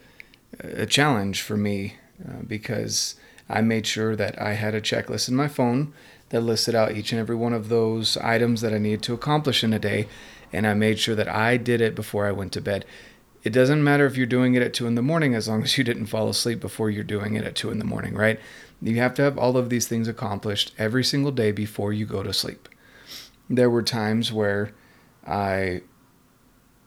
a 0.62 0.86
challenge 0.86 1.42
for 1.42 1.56
me 1.56 1.96
uh, 2.28 2.42
because 2.46 3.16
I 3.48 3.62
made 3.62 3.88
sure 3.88 4.16
that 4.16 4.40
I 4.42 4.54
had 4.54 4.76
a 4.76 4.82
checklist 4.82 5.30
in 5.30 5.36
my 5.36 5.48
phone 5.48 5.94
that 6.30 6.42
listed 6.42 6.76
out 6.76 6.96
each 6.96 7.12
and 7.12 7.20
every 7.20 7.36
one 7.36 7.54
of 7.54 7.70
those 7.70 8.18
items 8.18 8.62
that 8.62 8.74
I 8.74 8.78
needed 8.78 9.02
to 9.04 9.14
accomplish 9.14 9.64
in 9.64 9.74
a 9.74 9.80
day. 9.80 10.08
And 10.52 10.68
I 10.68 10.74
made 10.74 11.00
sure 11.00 11.16
that 11.16 11.28
I 11.28 11.58
did 11.58 11.82
it 11.82 11.96
before 11.96 12.28
I 12.28 12.32
went 12.32 12.52
to 12.54 12.62
bed. 12.62 12.86
It 13.44 13.52
doesn't 13.52 13.84
matter 13.84 14.06
if 14.06 14.18
you're 14.18 14.26
doing 14.26 14.56
it 14.56 14.62
at 14.62 14.74
two 14.74 14.86
in 14.86 14.96
the 14.96 15.02
morning 15.02 15.34
as 15.34 15.48
long 15.48 15.64
as 15.64 15.78
you 15.78 15.84
didn't 15.84 16.08
fall 16.08 16.28
asleep 16.28 16.60
before 16.60 16.90
you're 16.90 17.04
doing 17.04 17.36
it 17.36 17.46
at 17.46 17.56
two 17.56 17.72
in 17.72 17.80
the 17.80 17.86
morning, 17.86 18.16
right? 18.16 18.40
You 18.82 18.98
have 18.98 19.14
to 19.16 19.22
have 19.22 19.38
all 19.38 19.56
of 19.56 19.70
these 19.70 19.88
things 19.88 20.08
accomplished 20.08 20.74
every 20.78 21.04
single 21.04 21.32
day 21.32 21.52
before 21.52 21.94
you 21.94 22.06
go 22.06 22.22
to 22.22 22.34
sleep. 22.34 22.68
There 23.50 23.70
were 23.70 23.82
times 23.82 24.32
where 24.32 24.72
I 25.26 25.82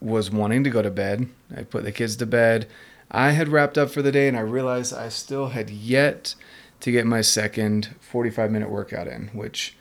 was 0.01 0.31
wanting 0.31 0.65
to 0.65 0.71
go 0.71 0.83
to 0.83 0.91
bed. 0.91 1.29
I 1.57 1.63
put 1.63 1.85
the 1.85 1.93
kids 1.93 2.17
to 2.17 2.27
bed. 2.27 2.69
I 3.11 3.31
had 3.31 3.49
wrapped 3.49 3.79
up 3.79 3.91
for 3.91 4.03
the 4.03 4.13
day 4.13 4.29
and 4.29 4.37
I 4.37 4.41
realized 4.41 4.95
I 4.95 5.09
still 5.09 5.49
had 5.49 5.71
yet 5.71 6.35
to 6.81 6.91
get 6.91 7.07
my 7.07 7.21
second 7.21 7.95
45 8.01 8.51
minute 8.51 8.71
workout 8.71 9.07
in, 9.07 9.29
which 9.29 9.77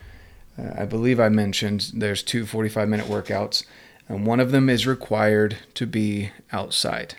uh, 0.58 0.72
I 0.78 0.86
believe 0.86 1.20
I 1.20 1.30
mentioned 1.30 1.92
there's 1.94 2.22
two 2.22 2.46
45 2.46 2.88
minute 2.88 3.08
workouts, 3.08 3.66
and 4.08 4.26
one 4.26 4.40
of 4.40 4.52
them 4.52 4.70
is 4.70 4.86
required 4.86 5.58
to 5.76 5.88
be 5.88 6.32
outside. 6.52 7.16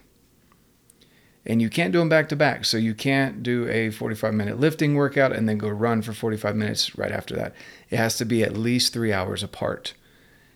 And 1.44 1.60
you 1.60 1.68
can't 1.68 1.92
do 1.92 1.98
them 1.98 2.08
back 2.08 2.28
to 2.28 2.36
back. 2.36 2.64
So 2.64 2.76
you 2.76 2.94
can't 2.94 3.42
do 3.42 3.68
a 3.68 3.90
45 3.90 4.32
minute 4.32 4.60
lifting 4.60 4.94
workout 4.94 5.32
and 5.32 5.48
then 5.48 5.58
go 5.58 5.68
run 5.68 6.02
for 6.02 6.12
45 6.12 6.54
minutes 6.54 6.96
right 6.96 7.10
after 7.10 7.34
that. 7.34 7.54
It 7.90 7.96
has 7.96 8.16
to 8.18 8.24
be 8.24 8.42
at 8.42 8.56
least 8.56 8.92
three 8.92 9.12
hours 9.12 9.42
apart. 9.42 9.94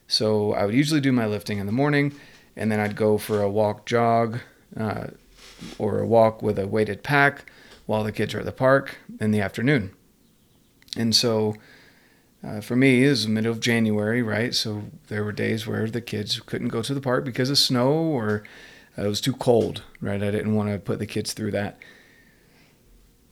So 0.07 0.53
I 0.53 0.65
would 0.65 0.75
usually 0.75 1.01
do 1.01 1.11
my 1.13 1.27
lifting 1.27 1.59
in 1.59 1.67
the 1.67 1.73
morning, 1.73 2.15
and 2.55 2.71
then 2.71 2.79
I'd 2.79 2.95
go 2.95 3.19
for 3.19 3.43
a 3.43 3.51
walk, 3.51 3.87
jog, 3.87 4.39
uh, 4.77 5.09
or 5.79 5.99
a 5.99 6.07
walk 6.07 6.43
with 6.43 6.59
a 6.59 6.67
weighted 6.69 7.03
pack 7.03 7.51
while 7.87 8.05
the 8.05 8.13
kids 8.13 8.35
are 8.35 8.41
at 8.41 8.45
the 8.45 8.53
park 8.53 8.99
in 9.21 9.31
the 9.31 9.41
afternoon. 9.41 9.91
And 10.97 11.15
so 11.15 11.57
uh, 12.45 12.61
for 12.61 12.77
me, 12.77 13.05
it 13.05 13.09
was 13.09 13.25
the 13.25 13.31
middle 13.31 13.51
of 13.51 13.61
January, 13.61 14.23
right? 14.23 14.55
So 14.55 14.85
there 15.09 15.25
were 15.25 15.33
days 15.33 15.67
where 15.67 15.89
the 15.89 16.01
kids 16.01 16.39
couldn't 16.41 16.69
go 16.69 16.83
to 16.83 16.95
the 16.95 17.01
park 17.01 17.25
because 17.25 17.51
of 17.51 17.59
snow 17.59 17.93
or 17.93 18.45
it 18.97 19.07
was 19.07 19.21
too 19.21 19.35
cold, 19.35 19.83
right? 20.01 20.23
I 20.23 20.31
didn't 20.31 20.55
want 20.55 20.71
to 20.71 20.79
put 20.79 20.99
the 20.99 21.07
kids 21.07 21.33
through 21.33 21.53
that. 21.53 21.79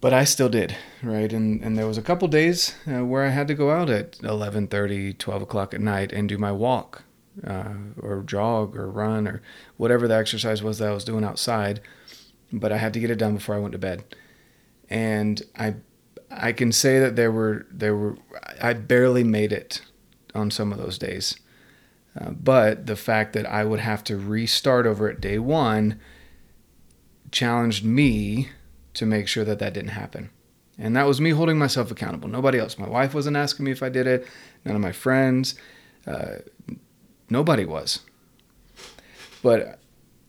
But 0.00 0.12
I 0.12 0.24
still 0.24 0.50
did, 0.50 0.76
right? 1.02 1.32
And, 1.32 1.62
and 1.62 1.78
there 1.78 1.86
was 1.86 1.96
a 1.96 2.02
couple 2.02 2.28
days 2.28 2.74
uh, 2.86 3.04
where 3.04 3.24
I 3.24 3.30
had 3.30 3.48
to 3.48 3.54
go 3.54 3.70
out 3.70 3.88
at 3.88 4.18
11:30, 4.18 5.16
12 5.18 5.42
o'clock 5.42 5.72
at 5.72 5.80
night 5.80 6.12
and 6.12 6.28
do 6.28 6.36
my 6.36 6.52
walk 6.52 7.04
uh, 7.46 7.74
or 7.98 8.22
jog 8.22 8.76
or 8.76 8.90
run 8.90 9.26
or 9.26 9.40
whatever 9.78 10.06
the 10.06 10.14
exercise 10.14 10.62
was 10.62 10.78
that 10.78 10.88
I 10.88 10.92
was 10.92 11.04
doing 11.04 11.24
outside. 11.24 11.80
But 12.52 12.70
I 12.70 12.76
had 12.76 12.92
to 12.92 13.00
get 13.00 13.10
it 13.10 13.16
done 13.16 13.34
before 13.34 13.54
I 13.54 13.58
went 13.58 13.72
to 13.72 13.78
bed 13.78 14.04
and 14.90 15.42
I 15.58 15.74
I 16.30 16.52
can 16.52 16.72
say 16.72 16.98
that 17.00 17.16
there 17.16 17.32
were 17.32 17.66
there 17.70 17.96
were 17.96 18.16
I 18.60 18.72
barely 18.72 19.24
made 19.24 19.52
it 19.52 19.82
on 20.34 20.50
some 20.50 20.72
of 20.72 20.78
those 20.78 20.98
days. 20.98 21.36
Uh, 22.18 22.30
but 22.30 22.86
the 22.86 22.96
fact 22.96 23.32
that 23.32 23.46
I 23.46 23.64
would 23.64 23.80
have 23.80 24.04
to 24.04 24.16
restart 24.16 24.86
over 24.86 25.08
at 25.08 25.20
day 25.20 25.38
one 25.38 26.00
challenged 27.32 27.84
me 27.84 28.50
to 28.94 29.04
make 29.04 29.26
sure 29.26 29.44
that 29.44 29.58
that 29.58 29.74
didn't 29.74 29.90
happen. 29.90 30.30
And 30.78 30.96
that 30.96 31.06
was 31.06 31.20
me 31.20 31.30
holding 31.30 31.58
myself 31.58 31.90
accountable. 31.90 32.28
Nobody 32.28 32.58
else. 32.58 32.78
My 32.78 32.88
wife 32.88 33.14
wasn't 33.14 33.36
asking 33.36 33.64
me 33.64 33.72
if 33.72 33.82
I 33.82 33.88
did 33.88 34.06
it. 34.06 34.26
None 34.64 34.74
of 34.74 34.80
my 34.80 34.92
friends. 34.92 35.54
Uh, 36.06 36.36
nobody 37.28 37.64
was. 37.64 38.00
But 39.42 39.78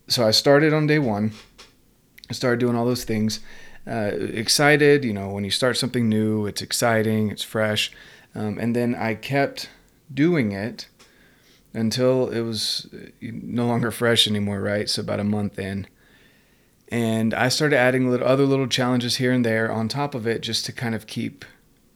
so 0.08 0.27
I 0.27 0.32
started 0.32 0.74
on 0.74 0.88
day 0.88 1.00
one. 1.00 1.32
I 2.30 2.34
started 2.34 2.60
doing 2.60 2.75
all 2.75 2.86
those 2.86 3.04
things 3.04 3.39
uh, 3.88 4.12
excited. 4.13 5.04
You 5.04 5.13
know, 5.13 5.30
when 5.30 5.44
you 5.44 5.51
start 5.51 5.77
something 5.77 6.10
new, 6.10 6.46
it's 6.46 6.62
exciting, 6.62 7.30
it's 7.30 7.44
fresh. 7.44 7.92
Um, 8.34 8.58
and 8.60 8.75
then 8.75 8.96
I 8.96 9.15
kept 9.15 9.70
doing 10.13 10.51
it 10.51 10.88
until 11.75 12.29
it 12.29 12.41
was 12.41 12.88
uh, 12.94 13.10
no 13.22 13.67
longer 13.67 13.91
fresh 13.91 14.27
anymore, 14.27 14.62
right? 14.62 14.89
So 14.89 15.01
about 15.01 15.20
a 15.20 15.25
month 15.25 15.60
in. 15.60 15.88
And 16.88 17.34
I 17.34 17.50
started 17.50 17.77
adding 17.77 18.10
little, 18.10 18.27
other 18.27 18.46
little 18.46 18.67
challenges 18.67 19.17
here 19.17 19.32
and 19.32 19.46
there 19.46 19.72
on 19.72 19.88
top 19.88 20.15
of 20.15 20.25
it 20.25 20.41
just 20.41 20.65
to 20.65 20.72
kind 20.72 20.96
of 20.96 21.05
keep 21.05 21.44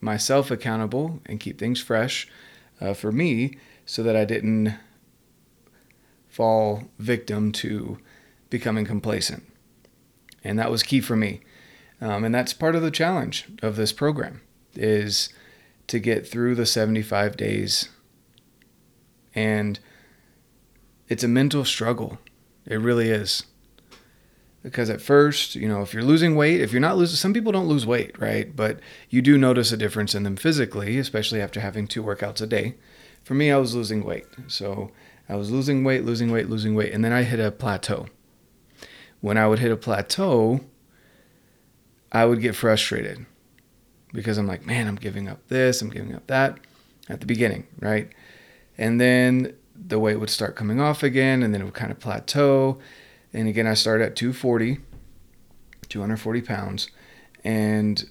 myself 0.00 0.50
accountable 0.50 1.20
and 1.26 1.40
keep 1.40 1.58
things 1.58 1.80
fresh 1.80 2.28
uh, 2.80 2.92
for 2.92 3.10
me 3.10 3.56
so 3.86 4.02
that 4.02 4.16
I 4.16 4.24
didn't 4.24 4.74
fall 6.28 6.84
victim 6.98 7.50
to 7.52 7.98
becoming 8.50 8.84
complacent. 8.84 9.44
And 10.44 10.58
that 10.58 10.70
was 10.70 10.82
key 10.82 11.00
for 11.00 11.16
me. 11.16 11.40
Um, 12.00 12.24
and 12.24 12.34
that's 12.34 12.52
part 12.52 12.74
of 12.74 12.82
the 12.82 12.90
challenge 12.90 13.48
of 13.62 13.76
this 13.76 13.92
program 13.92 14.40
is 14.74 15.30
to 15.86 15.98
get 15.98 16.26
through 16.26 16.54
the 16.54 16.66
75 16.66 17.36
days. 17.36 17.88
And 19.34 19.78
it's 21.08 21.24
a 21.24 21.28
mental 21.28 21.64
struggle. 21.64 22.18
It 22.66 22.76
really 22.76 23.10
is. 23.10 23.44
Because 24.62 24.90
at 24.90 25.00
first, 25.00 25.54
you 25.54 25.66
know, 25.66 25.80
if 25.80 25.94
you're 25.94 26.02
losing 26.02 26.36
weight, 26.36 26.60
if 26.60 26.72
you're 26.72 26.80
not 26.80 26.98
losing, 26.98 27.16
some 27.16 27.32
people 27.32 27.50
don't 27.50 27.68
lose 27.68 27.86
weight, 27.86 28.18
right? 28.20 28.54
But 28.54 28.80
you 29.08 29.22
do 29.22 29.38
notice 29.38 29.72
a 29.72 29.76
difference 29.76 30.14
in 30.14 30.22
them 30.22 30.36
physically, 30.36 30.98
especially 30.98 31.40
after 31.40 31.60
having 31.60 31.86
two 31.86 32.02
workouts 32.02 32.42
a 32.42 32.46
day. 32.46 32.74
For 33.24 33.34
me, 33.34 33.50
I 33.50 33.56
was 33.56 33.74
losing 33.74 34.04
weight. 34.04 34.26
So 34.48 34.90
I 35.28 35.36
was 35.36 35.50
losing 35.50 35.82
weight, 35.82 36.04
losing 36.04 36.30
weight, 36.30 36.50
losing 36.50 36.74
weight. 36.74 36.92
And 36.92 37.04
then 37.04 37.12
I 37.12 37.22
hit 37.22 37.40
a 37.40 37.50
plateau. 37.50 38.06
When 39.20 39.38
I 39.38 39.46
would 39.46 39.60
hit 39.60 39.72
a 39.72 39.76
plateau, 39.76 40.60
I 42.12 42.24
would 42.24 42.40
get 42.40 42.54
frustrated 42.54 43.24
because 44.12 44.38
I'm 44.38 44.46
like, 44.46 44.66
man, 44.66 44.88
I'm 44.88 44.96
giving 44.96 45.28
up 45.28 45.46
this, 45.48 45.80
I'm 45.80 45.90
giving 45.90 46.14
up 46.14 46.26
that 46.26 46.58
at 47.08 47.20
the 47.20 47.26
beginning, 47.26 47.66
right? 47.78 48.10
And 48.80 48.98
then 48.98 49.54
the 49.76 49.98
weight 49.98 50.16
would 50.16 50.30
start 50.30 50.56
coming 50.56 50.80
off 50.80 51.02
again, 51.02 51.42
and 51.42 51.52
then 51.52 51.60
it 51.60 51.64
would 51.64 51.74
kind 51.74 51.92
of 51.92 52.00
plateau. 52.00 52.78
And 53.32 53.46
again, 53.46 53.66
I 53.66 53.74
started 53.74 54.04
at 54.06 54.16
240, 54.16 54.78
240 55.90 56.40
pounds, 56.40 56.90
and 57.44 58.08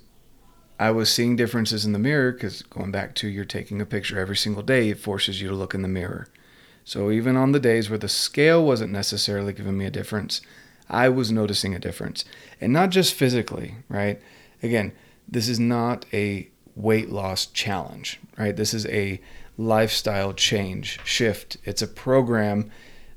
I 0.80 0.92
was 0.92 1.12
seeing 1.12 1.36
differences 1.36 1.86
in 1.86 1.92
the 1.92 2.00
mirror 2.00 2.32
because 2.32 2.62
going 2.62 2.92
back 2.92 3.16
to 3.16 3.28
you're 3.28 3.46
taking 3.46 3.82
a 3.82 3.86
picture 3.86 4.20
every 4.20 4.38
single 4.38 4.62
day, 4.62 4.90
it 4.90 5.00
forces 5.00 5.42
you 5.42 5.50
to 5.50 5.56
look 5.56 5.74
in 5.74 5.82
the 5.82 5.88
mirror. 5.88 6.28
So 6.86 7.10
even 7.10 7.36
on 7.36 7.52
the 7.52 7.60
days 7.60 7.90
where 7.90 8.00
the 8.00 8.08
scale 8.08 8.64
wasn't 8.64 8.94
necessarily 8.94 9.54
giving 9.54 9.78
me 9.78 9.86
a 9.86 9.92
difference, 9.92 10.40
I 10.88 11.10
was 11.10 11.32
noticing 11.32 11.74
a 11.74 11.80
difference. 11.80 12.26
And 12.62 12.72
not 12.72 12.92
just 12.92 13.16
physically, 13.16 13.76
right? 13.90 14.22
Again, 14.62 14.92
this 15.28 15.50
is 15.50 15.60
not 15.60 16.06
a 16.14 16.50
weight 16.76 17.10
loss 17.10 17.48
challenge, 17.48 18.20
right? 18.38 18.56
This 18.56 18.74
is 18.74 18.86
a 18.86 19.20
lifestyle 19.60 20.32
change, 20.32 21.00
shift. 21.04 21.58
It's 21.66 21.82
a 21.82 21.88
program 21.88 22.72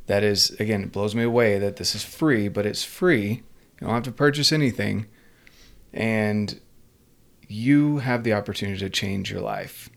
that 0.07 0.25
is, 0.25 0.51
again, 0.59 0.83
it 0.83 0.93
blows 0.93 1.15
me 1.15 1.23
away 1.23 1.59
that 1.61 1.77
this 1.77 1.95
is 1.95 2.03
free, 2.03 2.49
but 2.49 2.67
it's 2.67 2.83
free. 2.83 3.43
You 3.81 3.87
don't 3.87 3.91
have 3.95 4.03
to 4.03 4.13
purchase 4.13 4.51
anything. 4.51 5.07
And 5.93 6.61
you 7.47 7.99
have 7.99 8.25
the 8.25 8.33
opportunity 8.33 8.81
to 8.81 8.91
change 8.91 9.31
your 9.31 9.41
life. 9.41 9.89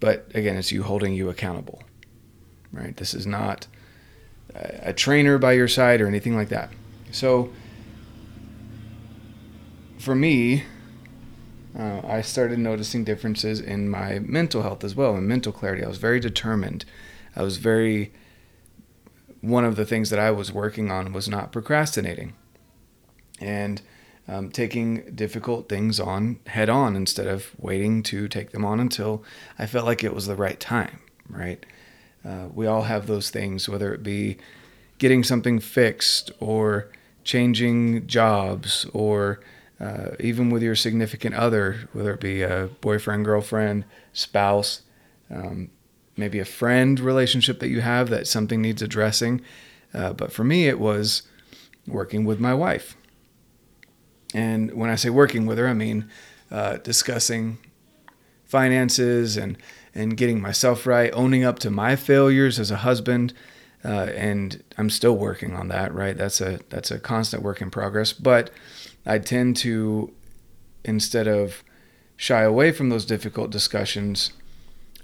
But 0.00 0.30
again, 0.34 0.56
it's 0.56 0.72
you 0.72 0.82
holding 0.82 1.12
you 1.12 1.28
accountable, 1.28 1.82
right? 2.72 2.96
This 2.96 3.12
is 3.12 3.26
not 3.26 3.66
a 4.54 4.94
trainer 4.94 5.36
by 5.36 5.52
your 5.52 5.68
side 5.68 6.00
or 6.00 6.06
anything 6.06 6.34
like 6.34 6.48
that. 6.48 6.70
So, 7.10 7.50
for 9.98 10.14
me, 10.14 10.64
uh, 11.78 12.00
I 12.04 12.22
started 12.22 12.58
noticing 12.58 13.04
differences 13.04 13.60
in 13.60 13.88
my 13.88 14.18
mental 14.20 14.62
health 14.62 14.82
as 14.82 14.94
well, 14.94 15.14
and 15.14 15.28
mental 15.28 15.52
clarity. 15.52 15.84
I 15.84 15.88
was 15.88 15.98
very 15.98 16.20
determined. 16.20 16.84
I 17.34 17.42
was 17.42 17.58
very. 17.58 18.12
One 19.42 19.64
of 19.64 19.76
the 19.76 19.84
things 19.84 20.10
that 20.10 20.18
I 20.18 20.30
was 20.30 20.50
working 20.50 20.90
on 20.90 21.12
was 21.12 21.28
not 21.28 21.52
procrastinating. 21.52 22.34
And 23.38 23.82
um, 24.28 24.50
taking 24.50 25.02
difficult 25.14 25.68
things 25.68 26.00
on 26.00 26.40
head 26.46 26.68
on 26.68 26.96
instead 26.96 27.26
of 27.26 27.50
waiting 27.58 28.02
to 28.04 28.28
take 28.28 28.50
them 28.50 28.64
on 28.64 28.80
until 28.80 29.22
I 29.58 29.66
felt 29.66 29.86
like 29.86 30.02
it 30.02 30.14
was 30.14 30.26
the 30.26 30.34
right 30.34 30.58
time, 30.58 31.00
right? 31.28 31.64
Uh, 32.24 32.48
we 32.52 32.66
all 32.66 32.82
have 32.82 33.06
those 33.06 33.30
things, 33.30 33.68
whether 33.68 33.94
it 33.94 34.02
be 34.02 34.38
getting 34.98 35.22
something 35.22 35.60
fixed 35.60 36.32
or 36.40 36.90
changing 37.22 38.06
jobs 38.06 38.86
or 38.92 39.40
uh, 39.80 40.10
even 40.20 40.50
with 40.50 40.62
your 40.62 40.74
significant 40.74 41.34
other, 41.34 41.88
whether 41.92 42.14
it 42.14 42.20
be 42.20 42.42
a 42.42 42.70
boyfriend, 42.80 43.24
girlfriend, 43.24 43.84
spouse, 44.12 44.82
um, 45.30 45.70
maybe 46.16 46.38
a 46.38 46.44
friend 46.44 46.98
relationship 46.98 47.60
that 47.60 47.68
you 47.68 47.80
have 47.82 48.08
that 48.08 48.26
something 48.26 48.62
needs 48.62 48.80
addressing. 48.80 49.42
Uh, 49.92 50.12
but 50.12 50.32
for 50.32 50.44
me, 50.44 50.66
it 50.66 50.80
was 50.80 51.22
working 51.86 52.24
with 52.24 52.40
my 52.40 52.54
wife. 52.54 52.96
And 54.34 54.72
when 54.74 54.90
I 54.90 54.96
say 54.96 55.10
working 55.10 55.46
with 55.46 55.58
her, 55.58 55.68
I 55.68 55.74
mean 55.74 56.08
uh, 56.50 56.78
discussing 56.78 57.58
finances 58.44 59.36
and, 59.36 59.58
and 59.94 60.16
getting 60.16 60.40
myself 60.40 60.86
right, 60.86 61.10
owning 61.12 61.44
up 61.44 61.58
to 61.60 61.70
my 61.70 61.96
failures 61.96 62.58
as 62.58 62.70
a 62.70 62.76
husband. 62.76 63.34
Uh, 63.84 64.10
and 64.16 64.62
I'm 64.78 64.90
still 64.90 65.16
working 65.16 65.54
on 65.54 65.68
that, 65.68 65.94
right? 65.94 66.16
That's 66.16 66.40
a 66.40 66.58
that's 66.70 66.90
a 66.90 66.98
constant 66.98 67.42
work 67.42 67.60
in 67.60 67.70
progress. 67.70 68.12
But 68.12 68.50
I 69.06 69.18
tend 69.18 69.56
to, 69.58 70.12
instead 70.84 71.28
of 71.28 71.62
shy 72.16 72.42
away 72.42 72.72
from 72.72 72.88
those 72.88 73.06
difficult 73.06 73.50
discussions, 73.50 74.32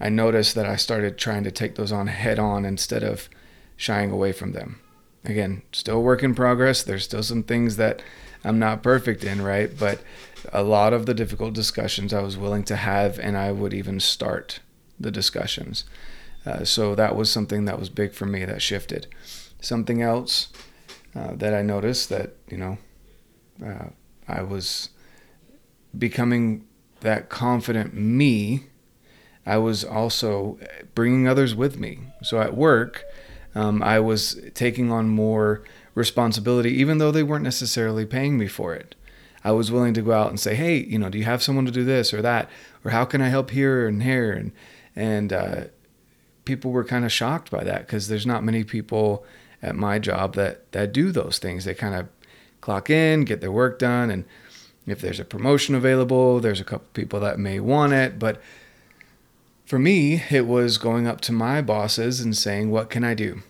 I 0.00 0.08
noticed 0.08 0.54
that 0.56 0.66
I 0.66 0.76
started 0.76 1.16
trying 1.16 1.44
to 1.44 1.52
take 1.52 1.76
those 1.76 1.92
on 1.92 2.08
head 2.08 2.38
on 2.38 2.64
instead 2.64 3.04
of 3.04 3.28
shying 3.76 4.10
away 4.10 4.32
from 4.32 4.52
them. 4.52 4.80
Again, 5.24 5.62
still 5.72 6.02
work 6.02 6.22
in 6.24 6.34
progress. 6.34 6.82
There's 6.82 7.04
still 7.04 7.22
some 7.22 7.44
things 7.44 7.76
that 7.76 8.02
I'm 8.44 8.58
not 8.58 8.82
perfect 8.82 9.22
in, 9.22 9.42
right? 9.42 9.70
But 9.78 10.02
a 10.52 10.64
lot 10.64 10.92
of 10.92 11.06
the 11.06 11.14
difficult 11.14 11.54
discussions 11.54 12.12
I 12.12 12.22
was 12.22 12.36
willing 12.36 12.64
to 12.64 12.76
have, 12.76 13.20
and 13.20 13.38
I 13.38 13.52
would 13.52 13.72
even 13.72 14.00
start 14.00 14.58
the 14.98 15.12
discussions. 15.12 15.84
Uh, 16.44 16.64
so 16.64 16.96
that 16.96 17.14
was 17.14 17.30
something 17.30 17.66
that 17.66 17.78
was 17.78 17.88
big 17.88 18.12
for 18.12 18.26
me 18.26 18.44
that 18.44 18.60
shifted. 18.60 19.06
Something 19.60 20.02
else 20.02 20.48
uh, 21.14 21.34
that 21.36 21.54
I 21.54 21.62
noticed 21.62 22.08
that, 22.08 22.32
you 22.48 22.56
know, 22.56 22.78
uh, 23.64 23.88
I 24.28 24.42
was 24.42 24.90
becoming 25.96 26.66
that 27.00 27.28
confident 27.28 27.94
me. 27.94 28.64
I 29.44 29.58
was 29.58 29.84
also 29.84 30.58
bringing 30.94 31.26
others 31.26 31.54
with 31.54 31.78
me. 31.78 32.00
So 32.22 32.40
at 32.40 32.56
work, 32.56 33.04
um, 33.54 33.82
I 33.82 34.00
was 34.00 34.40
taking 34.54 34.90
on 34.90 35.08
more 35.08 35.62
responsibility, 35.94 36.70
even 36.70 36.98
though 36.98 37.10
they 37.10 37.22
weren't 37.22 37.44
necessarily 37.44 38.06
paying 38.06 38.38
me 38.38 38.46
for 38.46 38.74
it. 38.74 38.94
I 39.44 39.50
was 39.52 39.72
willing 39.72 39.94
to 39.94 40.02
go 40.02 40.12
out 40.12 40.30
and 40.30 40.38
say, 40.38 40.54
"Hey, 40.54 40.76
you 40.78 40.98
know, 40.98 41.08
do 41.08 41.18
you 41.18 41.24
have 41.24 41.42
someone 41.42 41.66
to 41.66 41.72
do 41.72 41.84
this 41.84 42.14
or 42.14 42.22
that, 42.22 42.48
or 42.84 42.92
how 42.92 43.04
can 43.04 43.20
I 43.20 43.28
help 43.28 43.50
here 43.50 43.88
and 43.88 44.02
here?" 44.02 44.32
And 44.32 44.52
and 44.94 45.32
uh, 45.32 45.64
people 46.44 46.70
were 46.70 46.84
kind 46.84 47.04
of 47.04 47.12
shocked 47.12 47.50
by 47.50 47.64
that 47.64 47.86
because 47.86 48.08
there's 48.08 48.26
not 48.26 48.44
many 48.44 48.62
people 48.64 49.24
at 49.60 49.74
my 49.74 49.98
job 49.98 50.34
that 50.36 50.70
that 50.72 50.92
do 50.92 51.10
those 51.10 51.38
things. 51.38 51.64
They 51.64 51.74
kind 51.74 51.94
of 51.94 52.08
clock 52.62 52.88
in, 52.88 53.24
get 53.24 53.42
their 53.42 53.52
work 53.52 53.78
done, 53.78 54.10
and 54.10 54.24
if 54.86 55.00
there's 55.00 55.20
a 55.20 55.24
promotion 55.24 55.74
available, 55.74 56.40
there's 56.40 56.60
a 56.60 56.64
couple 56.64 56.88
people 56.94 57.20
that 57.20 57.38
may 57.38 57.60
want 57.60 57.92
it. 57.92 58.18
But 58.18 58.40
for 59.66 59.78
me, 59.78 60.22
it 60.30 60.46
was 60.46 60.78
going 60.78 61.06
up 61.06 61.20
to 61.22 61.32
my 61.32 61.60
bosses 61.60 62.20
and 62.20 62.36
saying, 62.36 62.70
What 62.70 62.88
can 62.88 63.04
I 63.04 63.14
do? 63.14 63.42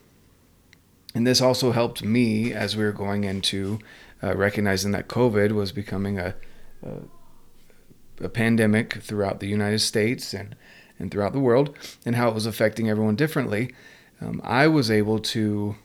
And 1.15 1.27
this 1.27 1.41
also 1.41 1.73
helped 1.73 2.03
me 2.03 2.53
as 2.53 2.77
we 2.77 2.85
were 2.85 2.93
going 2.93 3.25
into 3.25 3.79
uh, 4.23 4.37
recognizing 4.37 4.93
that 4.93 5.09
COVID 5.09 5.53
was 5.53 5.73
becoming 5.73 6.19
a, 6.19 6.35
a, 6.83 8.25
a 8.25 8.29
pandemic 8.29 8.95
throughout 9.03 9.41
the 9.41 9.49
United 9.49 9.81
States 9.81 10.33
and, 10.33 10.57
and 10.99 11.11
throughout 11.11 11.33
the 11.33 11.41
world, 11.41 11.77
and 12.07 12.17
how 12.17 12.29
it 12.29 12.35
was 12.35 12.47
affecting 12.47 12.89
everyone 12.89 13.17
differently. 13.17 13.75
Um, 14.21 14.41
I 14.45 14.69
was 14.69 14.91
able 14.91 15.19
to 15.19 15.77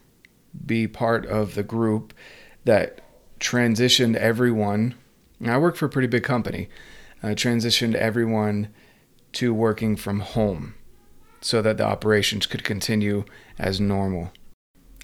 be 0.64 0.86
part 0.86 1.26
of 1.26 1.54
the 1.54 1.62
group 1.62 2.14
that 2.64 3.00
transitioned 3.38 4.16
everyone. 4.16 4.94
I 5.44 5.58
worked 5.58 5.78
for 5.78 5.86
a 5.86 5.90
pretty 5.90 6.08
big 6.08 6.24
company. 6.24 6.68
Transitioned 7.22 7.94
everyone 7.94 8.68
to 9.32 9.52
working 9.52 9.96
from 9.96 10.20
home 10.20 10.74
so 11.40 11.62
that 11.62 11.76
the 11.76 11.84
operations 11.84 12.46
could 12.46 12.64
continue 12.64 13.24
as 13.58 13.80
normal. 13.80 14.32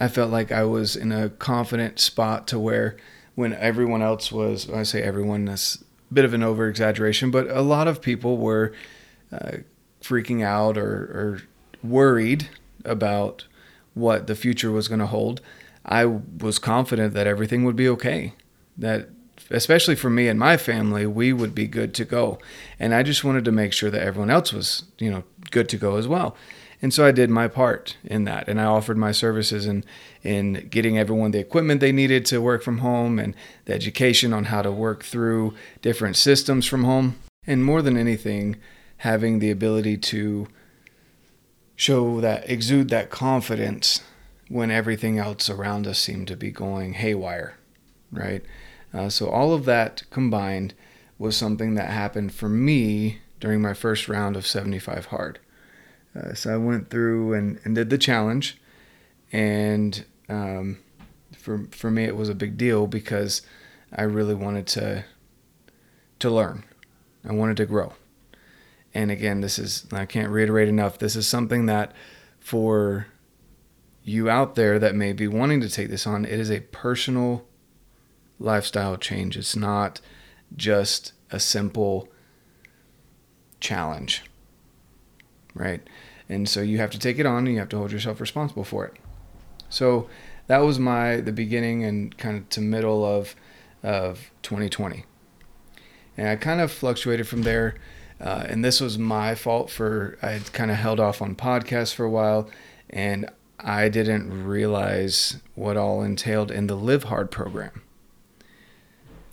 I 0.00 0.08
felt 0.08 0.30
like 0.30 0.50
I 0.50 0.64
was 0.64 0.96
in 0.96 1.12
a 1.12 1.30
confident 1.30 2.00
spot 2.00 2.46
to 2.48 2.58
where 2.58 2.96
when 3.34 3.52
everyone 3.54 4.02
else 4.02 4.32
was, 4.32 4.68
I 4.70 4.82
say 4.82 5.02
everyone, 5.02 5.44
that's 5.44 5.82
a 6.10 6.14
bit 6.14 6.24
of 6.24 6.34
an 6.34 6.42
over 6.42 6.68
exaggeration, 6.68 7.30
but 7.30 7.48
a 7.48 7.62
lot 7.62 7.88
of 7.88 8.00
people 8.00 8.38
were 8.38 8.72
uh, 9.32 9.58
freaking 10.02 10.44
out 10.44 10.76
or, 10.76 10.84
or 10.84 11.42
worried 11.82 12.48
about 12.84 13.46
what 13.94 14.26
the 14.26 14.34
future 14.34 14.70
was 14.70 14.88
going 14.88 15.00
to 15.00 15.06
hold. 15.06 15.40
I 15.84 16.06
was 16.06 16.58
confident 16.58 17.14
that 17.14 17.26
everything 17.26 17.64
would 17.64 17.76
be 17.76 17.88
okay. 17.88 18.34
That 18.76 19.08
especially 19.50 19.94
for 19.94 20.10
me 20.10 20.28
and 20.28 20.38
my 20.38 20.56
family, 20.56 21.06
we 21.06 21.32
would 21.32 21.54
be 21.54 21.66
good 21.66 21.94
to 21.94 22.04
go. 22.04 22.38
And 22.78 22.94
I 22.94 23.02
just 23.02 23.24
wanted 23.24 23.44
to 23.44 23.52
make 23.52 23.72
sure 23.72 23.90
that 23.90 24.02
everyone 24.02 24.30
else 24.30 24.52
was, 24.52 24.84
you 24.98 25.10
know, 25.10 25.24
good 25.50 25.68
to 25.70 25.76
go 25.76 25.96
as 25.96 26.08
well. 26.08 26.36
And 26.82 26.92
so 26.92 27.06
I 27.06 27.12
did 27.12 27.30
my 27.30 27.48
part 27.48 27.96
in 28.04 28.24
that. 28.24 28.48
And 28.48 28.60
I 28.60 28.64
offered 28.64 28.98
my 28.98 29.12
services 29.12 29.66
in, 29.66 29.84
in 30.22 30.68
getting 30.70 30.98
everyone 30.98 31.30
the 31.30 31.38
equipment 31.38 31.80
they 31.80 31.92
needed 31.92 32.26
to 32.26 32.42
work 32.42 32.62
from 32.62 32.78
home 32.78 33.18
and 33.18 33.34
the 33.64 33.74
education 33.74 34.32
on 34.32 34.44
how 34.44 34.62
to 34.62 34.70
work 34.70 35.02
through 35.02 35.54
different 35.82 36.16
systems 36.16 36.66
from 36.66 36.84
home. 36.84 37.16
And 37.46 37.64
more 37.64 37.82
than 37.82 37.96
anything, 37.96 38.56
having 38.98 39.38
the 39.38 39.50
ability 39.50 39.98
to 39.98 40.46
show 41.76 42.20
that, 42.20 42.48
exude 42.48 42.90
that 42.90 43.10
confidence 43.10 44.02
when 44.48 44.70
everything 44.70 45.18
else 45.18 45.48
around 45.48 45.86
us 45.86 45.98
seemed 45.98 46.28
to 46.28 46.36
be 46.36 46.50
going 46.50 46.94
haywire, 46.94 47.56
right? 48.12 48.42
Uh, 48.92 49.08
so 49.08 49.28
all 49.28 49.52
of 49.52 49.64
that 49.64 50.02
combined 50.10 50.74
was 51.18 51.36
something 51.36 51.74
that 51.74 51.90
happened 51.90 52.32
for 52.32 52.48
me 52.48 53.20
during 53.40 53.60
my 53.60 53.74
first 53.74 54.08
round 54.08 54.36
of 54.36 54.46
75 54.46 55.06
hard. 55.06 55.38
Uh, 56.14 56.34
so 56.34 56.54
I 56.54 56.56
went 56.56 56.90
through 56.90 57.34
and, 57.34 57.58
and 57.64 57.74
did 57.74 57.90
the 57.90 57.98
challenge, 57.98 58.60
and 59.32 60.04
um, 60.28 60.78
for 61.36 61.66
for 61.72 61.90
me 61.90 62.04
it 62.04 62.16
was 62.16 62.28
a 62.28 62.34
big 62.34 62.56
deal 62.56 62.86
because 62.86 63.42
I 63.92 64.02
really 64.02 64.34
wanted 64.34 64.66
to 64.68 65.04
to 66.20 66.30
learn. 66.30 66.64
I 67.28 67.32
wanted 67.32 67.56
to 67.56 67.66
grow. 67.66 67.94
And 68.92 69.10
again, 69.10 69.40
this 69.40 69.58
is 69.58 69.86
I 69.92 70.06
can't 70.06 70.30
reiterate 70.30 70.68
enough. 70.68 70.98
This 70.98 71.16
is 71.16 71.26
something 71.26 71.66
that 71.66 71.92
for 72.38 73.08
you 74.04 74.28
out 74.28 74.54
there 74.54 74.78
that 74.78 74.94
may 74.94 75.12
be 75.12 75.26
wanting 75.26 75.60
to 75.62 75.68
take 75.68 75.88
this 75.88 76.06
on, 76.06 76.24
it 76.24 76.38
is 76.38 76.50
a 76.50 76.60
personal 76.60 77.46
lifestyle 78.38 78.96
change. 78.96 79.36
It's 79.36 79.56
not 79.56 80.00
just 80.54 81.12
a 81.30 81.40
simple 81.40 82.08
challenge, 83.60 84.22
right? 85.54 85.80
And 86.28 86.48
so 86.48 86.60
you 86.60 86.78
have 86.78 86.90
to 86.90 86.98
take 86.98 87.18
it 87.18 87.26
on 87.26 87.38
and 87.38 87.54
you 87.54 87.58
have 87.58 87.68
to 87.70 87.78
hold 87.78 87.92
yourself 87.92 88.20
responsible 88.20 88.64
for 88.64 88.84
it. 88.86 88.94
So 89.68 90.08
that 90.46 90.58
was 90.58 90.78
my 90.78 91.16
the 91.16 91.32
beginning 91.32 91.84
and 91.84 92.16
kind 92.16 92.36
of 92.36 92.48
to 92.50 92.60
middle 92.60 93.04
of 93.04 93.34
of 93.82 94.30
2020. 94.42 95.04
And 96.16 96.28
I 96.28 96.36
kind 96.36 96.60
of 96.60 96.70
fluctuated 96.70 97.26
from 97.26 97.42
there. 97.42 97.74
Uh, 98.20 98.44
and 98.48 98.64
this 98.64 98.80
was 98.80 98.98
my 98.98 99.34
fault 99.34 99.68
for 99.70 100.16
I 100.22 100.30
had 100.30 100.52
kind 100.52 100.70
of 100.70 100.76
held 100.76 101.00
off 101.00 101.20
on 101.20 101.34
podcasts 101.34 101.92
for 101.92 102.04
a 102.04 102.10
while, 102.10 102.48
and 102.88 103.28
I 103.60 103.88
didn't 103.88 104.44
realize 104.44 105.38
what 105.54 105.76
all 105.76 106.02
entailed 106.02 106.50
in 106.50 106.66
the 106.66 106.74
Live 106.74 107.04
Hard 107.04 107.30
program 107.30 107.82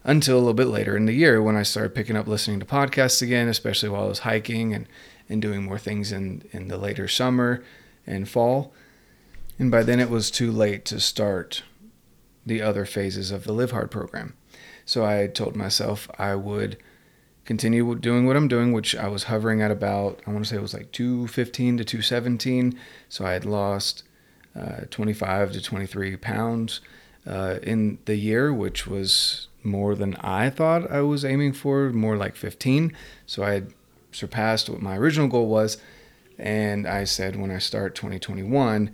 until 0.03 0.37
a 0.37 0.39
little 0.39 0.53
bit 0.53 0.67
later 0.67 0.97
in 0.97 1.05
the 1.05 1.13
year 1.13 1.41
when 1.41 1.55
I 1.55 1.63
started 1.63 1.95
picking 1.95 2.15
up 2.15 2.27
listening 2.27 2.59
to 2.59 2.65
podcasts 2.65 3.21
again, 3.21 3.47
especially 3.47 3.89
while 3.89 4.05
I 4.05 4.09
was 4.09 4.19
hiking 4.19 4.73
and, 4.73 4.87
and 5.29 5.41
doing 5.41 5.63
more 5.63 5.77
things 5.77 6.11
in, 6.11 6.43
in 6.51 6.67
the 6.67 6.77
later 6.77 7.07
summer 7.07 7.63
and 8.07 8.27
fall. 8.27 8.73
And 9.59 9.69
by 9.69 9.83
then 9.83 9.99
it 9.99 10.09
was 10.09 10.31
too 10.31 10.51
late 10.51 10.85
to 10.85 10.99
start 10.99 11.63
the 12.45 12.61
other 12.61 12.85
phases 12.85 13.31
of 13.31 13.43
the 13.43 13.53
Live 13.53 13.71
Hard 13.71 13.91
program. 13.91 14.35
So 14.85 15.05
I 15.05 15.27
told 15.27 15.55
myself 15.55 16.09
I 16.17 16.35
would 16.35 16.77
continue 17.45 17.95
doing 17.95 18.25
what 18.25 18.35
I'm 18.35 18.47
doing, 18.47 18.71
which 18.71 18.95
I 18.95 19.07
was 19.07 19.23
hovering 19.23 19.61
at 19.61 19.71
about, 19.71 20.21
I 20.25 20.31
want 20.31 20.45
to 20.45 20.49
say 20.49 20.55
it 20.55 20.61
was 20.61 20.73
like 20.73 20.91
215 20.91 21.77
to 21.77 21.83
217. 21.83 22.79
So 23.09 23.25
I 23.25 23.33
had 23.33 23.45
lost 23.45 24.03
uh, 24.55 24.81
25 24.89 25.53
to 25.53 25.61
23 25.61 26.17
pounds 26.17 26.81
uh, 27.25 27.59
in 27.63 27.99
the 28.05 28.15
year, 28.15 28.53
which 28.53 28.87
was 28.87 29.47
more 29.63 29.95
than 29.95 30.15
I 30.15 30.49
thought 30.49 30.89
I 30.91 31.01
was 31.01 31.23
aiming 31.23 31.53
for, 31.53 31.91
more 31.91 32.17
like 32.17 32.35
15. 32.35 32.95
So 33.25 33.43
I 33.43 33.53
had 33.53 33.73
surpassed 34.11 34.69
what 34.69 34.81
my 34.81 34.97
original 34.97 35.27
goal 35.27 35.47
was. 35.47 35.77
And 36.37 36.87
I 36.87 37.03
said, 37.03 37.35
when 37.35 37.51
I 37.51 37.59
start 37.59 37.95
2021, 37.95 38.93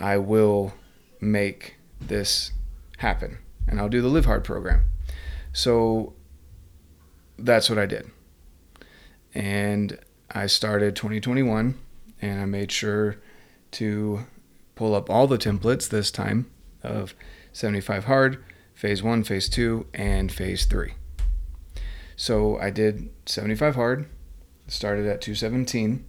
I 0.00 0.16
will 0.16 0.74
make 1.20 1.76
this 2.00 2.52
happen 2.98 3.38
and 3.68 3.78
I'll 3.78 3.88
do 3.88 4.02
the 4.02 4.08
Live 4.08 4.24
Hard 4.24 4.44
program. 4.44 4.86
So 5.52 6.14
that's 7.38 7.68
what 7.68 7.78
I 7.78 7.86
did. 7.86 8.10
And 9.34 9.98
I 10.30 10.46
started 10.46 10.96
2021 10.96 11.78
and 12.20 12.40
I 12.40 12.44
made 12.46 12.72
sure 12.72 13.16
to 13.72 14.26
pull 14.74 14.94
up 14.94 15.10
all 15.10 15.26
the 15.26 15.38
templates 15.38 15.88
this 15.88 16.10
time 16.10 16.50
of 16.82 17.14
75 17.52 18.04
hard, 18.04 18.42
phase 18.74 19.02
one, 19.02 19.22
phase 19.22 19.48
two, 19.48 19.86
and 19.94 20.32
phase 20.32 20.64
three. 20.64 20.94
So 22.16 22.58
I 22.58 22.70
did 22.70 23.10
75 23.26 23.74
hard, 23.74 24.08
started 24.66 25.06
at 25.06 25.20
217, 25.20 26.04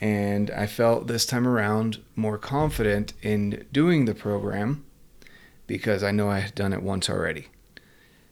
and 0.00 0.50
I 0.50 0.66
felt 0.66 1.06
this 1.06 1.26
time 1.26 1.46
around 1.46 1.98
more 2.16 2.38
confident 2.38 3.12
in 3.22 3.66
doing 3.72 4.04
the 4.04 4.14
program 4.14 4.84
because 5.66 6.02
I 6.02 6.10
know 6.10 6.28
I 6.28 6.40
had 6.40 6.54
done 6.54 6.72
it 6.72 6.82
once 6.82 7.08
already. 7.08 7.48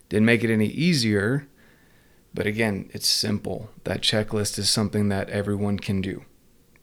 Didn't 0.08 0.26
make 0.26 0.42
it 0.42 0.52
any 0.52 0.66
easier, 0.66 1.46
but 2.32 2.46
again, 2.46 2.90
it's 2.92 3.06
simple. 3.06 3.70
That 3.84 4.00
checklist 4.00 4.58
is 4.58 4.70
something 4.70 5.08
that 5.10 5.28
everyone 5.30 5.78
can 5.78 6.00
do. 6.00 6.24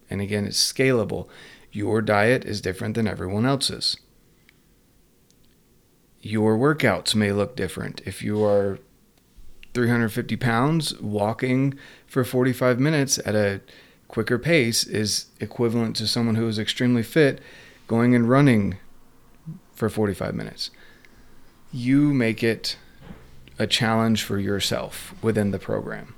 And 0.09 0.21
again, 0.21 0.45
it's 0.45 0.71
scalable. 0.71 1.27
Your 1.75 2.01
diet 2.01 2.45
is 2.45 2.61
different 2.61 2.95
than 2.95 3.05
everyone 3.05 3.45
else's. 3.45 3.97
Your 6.21 6.57
workouts 6.57 7.13
may 7.13 7.33
look 7.33 7.57
different. 7.57 8.01
If 8.05 8.23
you 8.23 8.45
are 8.45 8.79
350 9.73 10.37
pounds, 10.37 10.97
walking 11.01 11.73
for 12.07 12.23
45 12.23 12.79
minutes 12.79 13.19
at 13.25 13.35
a 13.35 13.59
quicker 14.07 14.39
pace 14.39 14.85
is 14.85 15.25
equivalent 15.41 15.97
to 15.97 16.07
someone 16.07 16.35
who 16.35 16.47
is 16.47 16.57
extremely 16.57 17.03
fit 17.03 17.41
going 17.87 18.15
and 18.15 18.29
running 18.29 18.77
for 19.73 19.89
45 19.89 20.33
minutes. 20.33 20.71
You 21.73 22.13
make 22.13 22.41
it 22.41 22.77
a 23.59 23.67
challenge 23.67 24.23
for 24.23 24.39
yourself 24.39 25.13
within 25.21 25.51
the 25.51 25.59
program. 25.59 26.15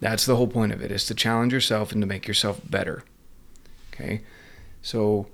That's 0.00 0.26
the 0.26 0.36
whole 0.36 0.46
point 0.46 0.72
of 0.72 0.82
it 0.82 0.92
is 0.92 1.06
to 1.06 1.14
challenge 1.14 1.54
yourself 1.54 1.90
and 1.90 2.02
to 2.02 2.06
make 2.06 2.28
yourself 2.28 2.60
better. 2.68 3.02
Okay? 3.94 4.20
So 4.82 5.26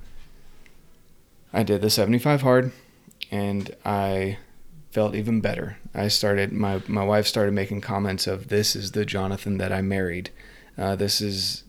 I 1.52 1.62
did 1.62 1.80
the 1.80 1.90
75 1.90 2.42
hard 2.42 2.72
and 3.30 3.74
I 3.84 4.38
felt 4.90 5.14
even 5.14 5.40
better. 5.40 5.78
I 5.94 6.08
started 6.08 6.52
my 6.52 6.82
my 6.86 7.04
wife 7.04 7.26
started 7.26 7.52
making 7.52 7.80
comments 7.80 8.26
of 8.26 8.48
this 8.48 8.76
is 8.76 8.92
the 8.92 9.04
Jonathan 9.04 9.58
that 9.58 9.72
I 9.72 9.82
married. 9.82 10.30
Uh, 10.78 10.96
this 10.96 11.20
is 11.20 11.64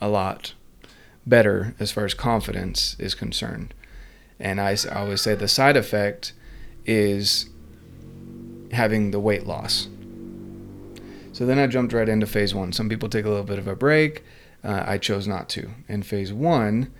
a 0.00 0.08
lot 0.08 0.54
better 1.26 1.74
as 1.78 1.90
far 1.90 2.04
as 2.04 2.14
confidence 2.14 2.96
is 2.98 3.14
concerned. 3.14 3.74
And 4.38 4.60
I, 4.60 4.76
I 4.90 4.94
always 4.96 5.20
say 5.20 5.34
the 5.34 5.48
side 5.48 5.76
effect 5.76 6.32
is 6.84 7.48
having 8.72 9.10
the 9.10 9.20
weight 9.20 9.46
loss. 9.46 9.88
So 11.32 11.46
then 11.46 11.58
I 11.58 11.66
jumped 11.66 11.92
right 11.92 12.08
into 12.08 12.26
phase 12.26 12.54
one. 12.54 12.72
Some 12.72 12.88
people 12.88 13.08
take 13.08 13.24
a 13.24 13.28
little 13.28 13.44
bit 13.44 13.58
of 13.58 13.66
a 13.66 13.74
break. 13.74 14.22
Uh, 14.64 14.82
I 14.86 14.98
chose 14.98 15.28
not 15.28 15.48
to. 15.50 15.70
And 15.88 16.06
phase 16.06 16.32
one 16.32 16.90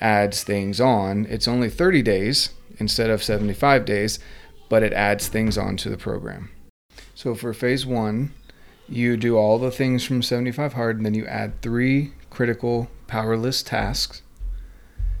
adds 0.00 0.42
things 0.42 0.80
on. 0.80 1.26
It's 1.26 1.46
only 1.46 1.70
30 1.70 2.02
days 2.02 2.50
instead 2.78 3.08
of 3.08 3.22
75 3.22 3.84
days, 3.84 4.18
but 4.68 4.82
it 4.82 4.92
adds 4.92 5.28
things 5.28 5.56
onto 5.56 5.88
the 5.88 5.96
program. 5.96 6.50
So 7.14 7.34
for 7.34 7.54
phase 7.54 7.86
one, 7.86 8.32
you 8.88 9.16
do 9.16 9.36
all 9.36 9.58
the 9.58 9.70
things 9.70 10.04
from 10.04 10.22
75 10.22 10.74
hard, 10.74 10.96
and 10.96 11.06
then 11.06 11.14
you 11.14 11.24
add 11.26 11.62
three 11.62 12.12
critical 12.30 12.90
power 13.06 13.36
list 13.36 13.68
tasks. 13.68 14.22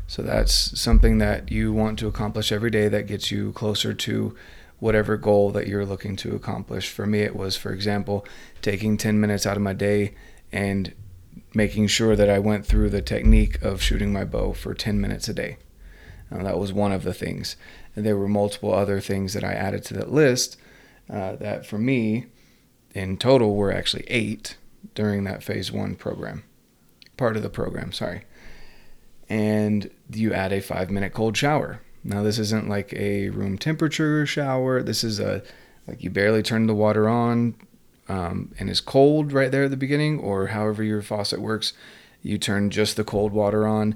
So 0.06 0.22
that's 0.22 0.78
something 0.78 1.18
that 1.18 1.50
you 1.50 1.72
want 1.72 1.98
to 2.00 2.06
accomplish 2.06 2.52
every 2.52 2.70
day 2.70 2.88
that 2.88 3.06
gets 3.06 3.30
you 3.30 3.52
closer 3.52 3.94
to 3.94 4.36
whatever 4.80 5.16
goal 5.16 5.50
that 5.52 5.66
you're 5.66 5.86
looking 5.86 6.14
to 6.16 6.34
accomplish. 6.34 6.90
For 6.90 7.06
me, 7.06 7.20
it 7.20 7.36
was, 7.36 7.56
for 7.56 7.72
example, 7.72 8.26
taking 8.60 8.98
10 8.98 9.18
minutes 9.18 9.46
out 9.46 9.56
of 9.56 9.62
my 9.62 9.72
day 9.72 10.14
and 10.52 10.92
making 11.54 11.86
sure 11.86 12.16
that 12.16 12.28
I 12.28 12.38
went 12.38 12.66
through 12.66 12.90
the 12.90 13.02
technique 13.02 13.62
of 13.62 13.82
shooting 13.82 14.12
my 14.12 14.24
bow 14.24 14.52
for 14.52 14.74
10 14.74 15.00
minutes 15.00 15.28
a 15.28 15.34
day. 15.34 15.56
Uh, 16.30 16.42
that 16.42 16.58
was 16.58 16.72
one 16.72 16.92
of 16.92 17.04
the 17.04 17.14
things. 17.14 17.56
And 17.94 18.04
there 18.04 18.16
were 18.16 18.28
multiple 18.28 18.72
other 18.72 19.00
things 19.00 19.34
that 19.34 19.44
I 19.44 19.52
added 19.52 19.84
to 19.84 19.94
that 19.94 20.12
list 20.12 20.56
uh, 21.08 21.36
that 21.36 21.66
for 21.66 21.78
me, 21.78 22.26
in 22.94 23.16
total, 23.16 23.54
were 23.54 23.72
actually 23.72 24.04
eight 24.08 24.56
during 24.94 25.24
that 25.24 25.42
phase 25.42 25.70
one 25.70 25.94
program, 25.94 26.44
part 27.16 27.36
of 27.36 27.42
the 27.42 27.50
program, 27.50 27.92
sorry. 27.92 28.24
And 29.28 29.90
you 30.10 30.32
add 30.32 30.52
a 30.52 30.60
five 30.60 30.90
minute 30.90 31.12
cold 31.12 31.36
shower. 31.36 31.80
Now, 32.02 32.22
this 32.22 32.38
isn't 32.38 32.68
like 32.68 32.92
a 32.92 33.30
room 33.30 33.58
temperature 33.58 34.26
shower. 34.26 34.82
This 34.82 35.02
is 35.02 35.18
a, 35.18 35.42
like 35.86 36.02
you 36.02 36.10
barely 36.10 36.42
turn 36.42 36.66
the 36.66 36.74
water 36.74 37.08
on 37.08 37.54
um, 38.08 38.52
and 38.58 38.68
it's 38.68 38.80
cold 38.80 39.32
right 39.32 39.50
there 39.50 39.64
at 39.64 39.70
the 39.70 39.76
beginning, 39.76 40.18
or 40.18 40.48
however 40.48 40.82
your 40.82 41.02
faucet 41.02 41.40
works, 41.40 41.72
you 42.22 42.38
turn 42.38 42.70
just 42.70 42.96
the 42.96 43.04
cold 43.04 43.32
water 43.32 43.66
on, 43.66 43.94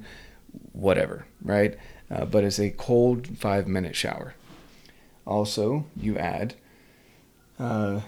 whatever, 0.73 1.27
right? 1.42 1.77
uh, 2.11 2.25
but 2.25 2.44
it's 2.44 2.59
a 2.59 2.71
cold 2.71 3.38
five 3.38 3.66
minute 3.66 3.97
shower. 3.97 4.35
Also, 5.27 5.87
you 5.97 6.16
add 6.16 6.55
uh, 7.59 8.01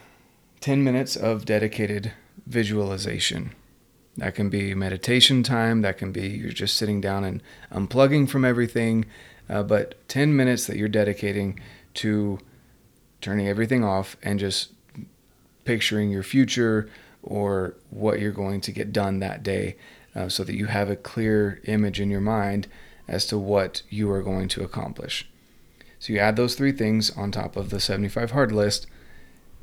10 0.60 0.82
minutes 0.82 1.16
of 1.16 1.44
dedicated 1.44 2.12
visualization. 2.46 3.52
That 4.16 4.34
can 4.34 4.48
be 4.48 4.74
meditation 4.74 5.42
time, 5.42 5.82
that 5.82 5.98
can 5.98 6.12
be 6.12 6.28
you're 6.28 6.50
just 6.50 6.76
sitting 6.76 7.00
down 7.00 7.24
and 7.24 7.42
unplugging 7.72 8.28
from 8.28 8.44
everything, 8.44 9.04
uh, 9.48 9.62
but 9.62 9.96
10 10.08 10.34
minutes 10.34 10.66
that 10.66 10.76
you're 10.76 10.88
dedicating 10.88 11.60
to 11.94 12.38
turning 13.20 13.48
everything 13.48 13.84
off 13.84 14.16
and 14.22 14.38
just 14.38 14.72
picturing 15.64 16.10
your 16.10 16.22
future 16.22 16.88
or 17.22 17.74
what 17.90 18.20
you're 18.20 18.32
going 18.32 18.60
to 18.62 18.72
get 18.72 18.92
done 18.92 19.20
that 19.20 19.42
day 19.42 19.76
uh, 20.14 20.28
so 20.28 20.44
that 20.44 20.56
you 20.56 20.66
have 20.66 20.90
a 20.90 20.96
clear 20.96 21.60
image 21.64 22.00
in 22.00 22.10
your 22.10 22.20
mind 22.20 22.66
as 23.06 23.26
to 23.26 23.38
what 23.38 23.82
you 23.90 24.10
are 24.10 24.22
going 24.22 24.48
to 24.48 24.62
accomplish. 24.62 25.28
So 25.98 26.12
you 26.12 26.18
add 26.18 26.36
those 26.36 26.54
three 26.54 26.72
things 26.72 27.10
on 27.10 27.30
top 27.30 27.56
of 27.56 27.70
the 27.70 27.80
75 27.80 28.30
hard 28.30 28.52
list. 28.52 28.86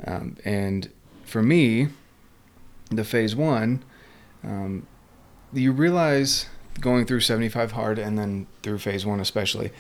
Um, 0.06 0.38
and 0.46 0.92
for 1.24 1.42
me, 1.42 1.88
the 2.92 3.04
phase 3.04 3.36
one, 3.36 3.84
um, 4.44 4.86
you 5.52 5.72
realize 5.72 6.48
going 6.80 7.06
through 7.06 7.22
75 7.22 7.72
hard 7.72 7.98
and 7.98 8.18
then 8.18 8.48
through 8.62 8.78
phase 8.80 9.06
one, 9.06 9.20
especially, 9.20 9.72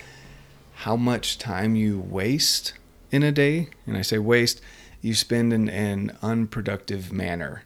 how 0.73 0.95
much 0.95 1.37
time 1.37 1.75
you 1.75 1.99
waste 1.99 2.73
in 3.11 3.23
a 3.23 3.31
day. 3.31 3.69
And 3.85 3.95
I 3.95 4.01
say 4.01 4.17
waste, 4.17 4.61
you 5.01 5.13
spend 5.13 5.53
in 5.53 5.69
an 5.69 6.17
unproductive 6.21 7.11
manner 7.11 7.63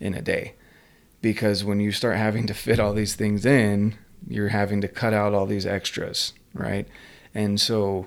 in 0.00 0.14
a 0.14 0.22
day. 0.22 0.54
Because 1.20 1.64
when 1.64 1.80
you 1.80 1.90
start 1.90 2.16
having 2.16 2.46
to 2.46 2.54
fit 2.54 2.78
all 2.78 2.94
these 2.94 3.16
things 3.16 3.44
in, 3.44 3.96
you're 4.26 4.48
having 4.48 4.80
to 4.80 4.88
cut 4.88 5.12
out 5.12 5.34
all 5.34 5.46
these 5.46 5.66
extras, 5.66 6.32
right? 6.54 6.86
And 7.34 7.60
so 7.60 8.06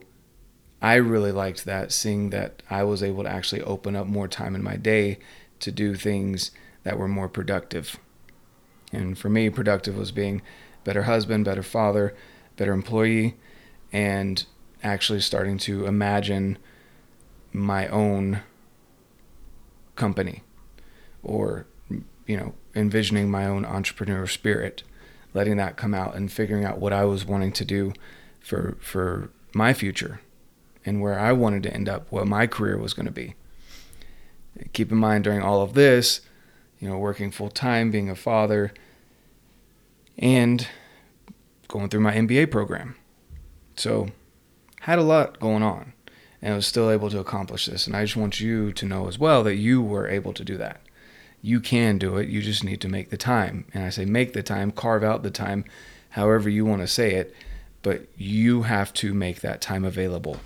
I 0.82 0.96
really 0.96 1.32
liked 1.32 1.66
that, 1.66 1.92
seeing 1.92 2.30
that 2.32 2.64
I 2.70 2.84
was 2.84 3.04
able 3.04 3.24
to 3.24 3.30
actually 3.30 3.62
open 3.62 3.96
up 3.96 4.08
more 4.08 4.28
time 4.28 4.56
in 4.56 4.64
my 4.64 4.78
day 4.78 5.20
to 5.60 5.72
do 5.72 5.96
things 5.96 6.52
that 6.84 6.98
were 6.98 7.08
more 7.08 7.30
productive. 7.30 7.98
And 8.92 9.18
for 9.18 9.30
me, 9.30 9.50
productive 9.50 9.98
was 9.98 10.12
being 10.12 10.42
better 10.84 11.04
husband, 11.04 11.46
better 11.46 11.64
father, 11.64 12.16
better 12.58 12.74
employee, 12.74 13.36
and 13.94 14.44
actually 14.84 15.22
starting 15.22 15.58
to 15.60 15.86
imagine 15.86 16.58
my 17.54 17.88
own 17.88 18.42
company 19.96 20.44
or 21.24 21.66
you 22.26 22.38
know 22.38 22.54
envisioning 22.76 23.30
my 23.30 23.46
own 23.46 23.66
entrepreneur 23.66 24.26
spirit 24.26 24.84
letting 25.34 25.58
that 25.58 25.78
come 25.78 25.94
out 25.94 26.16
and 26.16 26.32
figuring 26.32 26.66
out 26.66 26.80
what 26.80 26.94
I 26.94 27.06
was 27.06 27.26
wanting 27.26 27.52
to 27.54 27.66
do 27.66 27.94
for 28.40 28.78
for 28.82 29.30
my 29.54 29.74
future 29.74 30.22
and 30.86 31.02
where 31.02 31.20
I 31.20 31.32
wanted 31.32 31.64
to 31.64 31.74
end 31.74 31.88
up, 31.88 32.12
what 32.12 32.28
my 32.28 32.48
career 32.48 32.78
was 32.78 32.94
going 32.94 33.06
to 33.06 33.12
be. 33.12 33.36
Keep 34.74 34.92
in 34.92 34.98
mind 34.98 35.24
during 35.24 35.42
all 35.42 35.62
of 35.62 35.74
this, 35.74 36.22
you 36.80 36.90
know, 36.90 36.98
working 36.98 37.32
full 37.32 37.50
time, 37.50 37.92
being 37.92 38.10
a 38.10 38.16
father, 38.16 38.74
and 40.18 40.68
going 41.68 41.90
through 41.90 42.02
my 42.02 42.14
MBA 42.14 42.50
program. 42.52 42.96
So, 43.76 44.08
had 44.82 45.00
a 45.00 45.04
lot 45.04 45.40
going 45.40 45.64
on, 45.64 45.94
and 46.42 46.54
I 46.54 46.56
was 46.56 46.68
still 46.68 46.90
able 46.90 47.10
to 47.10 47.20
accomplish 47.20 47.66
this. 47.66 47.88
And 47.88 47.96
I 47.96 48.04
just 48.04 48.16
want 48.16 48.40
you 48.40 48.72
to 48.74 48.86
know 48.86 49.08
as 49.08 49.20
well 49.20 49.44
that 49.44 49.56
you 49.56 49.82
were 49.82 50.08
able 50.08 50.34
to 50.34 50.44
do 50.44 50.58
that 50.58 50.82
you 51.42 51.60
can 51.60 51.98
do 51.98 52.18
it. 52.18 52.30
You 52.30 52.42
just 52.42 52.64
need 52.64 52.82
to 52.82 52.88
make 52.88 53.10
the 53.10 53.18
time. 53.18 53.66
And 53.74 53.84
I 53.84 53.90
say 53.90 54.06
make 54.06 54.34
the 54.34 54.44
time, 54.44 54.72
carve 54.72 55.04
out 55.04 55.24
the 55.24 55.32
time, 55.32 55.66
however 56.10 56.50
you 56.50 56.66
want 56.66 56.82
to 56.82 56.88
say 56.88 57.16
it, 57.16 57.34
but 57.82 58.08
you 58.16 58.64
have 58.64 58.94
to 58.94 59.14
make 59.14 59.42
that 59.42 59.62
time 59.62 59.84
available. 59.84 60.38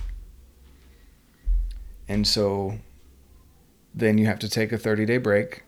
And 2.08 2.26
so 2.26 2.80
then 3.94 4.18
you 4.18 4.26
have 4.28 4.40
to 4.40 4.50
take 4.50 4.72
a 4.72 4.78
30 4.78 5.06
day 5.06 5.18
break. 5.18 5.64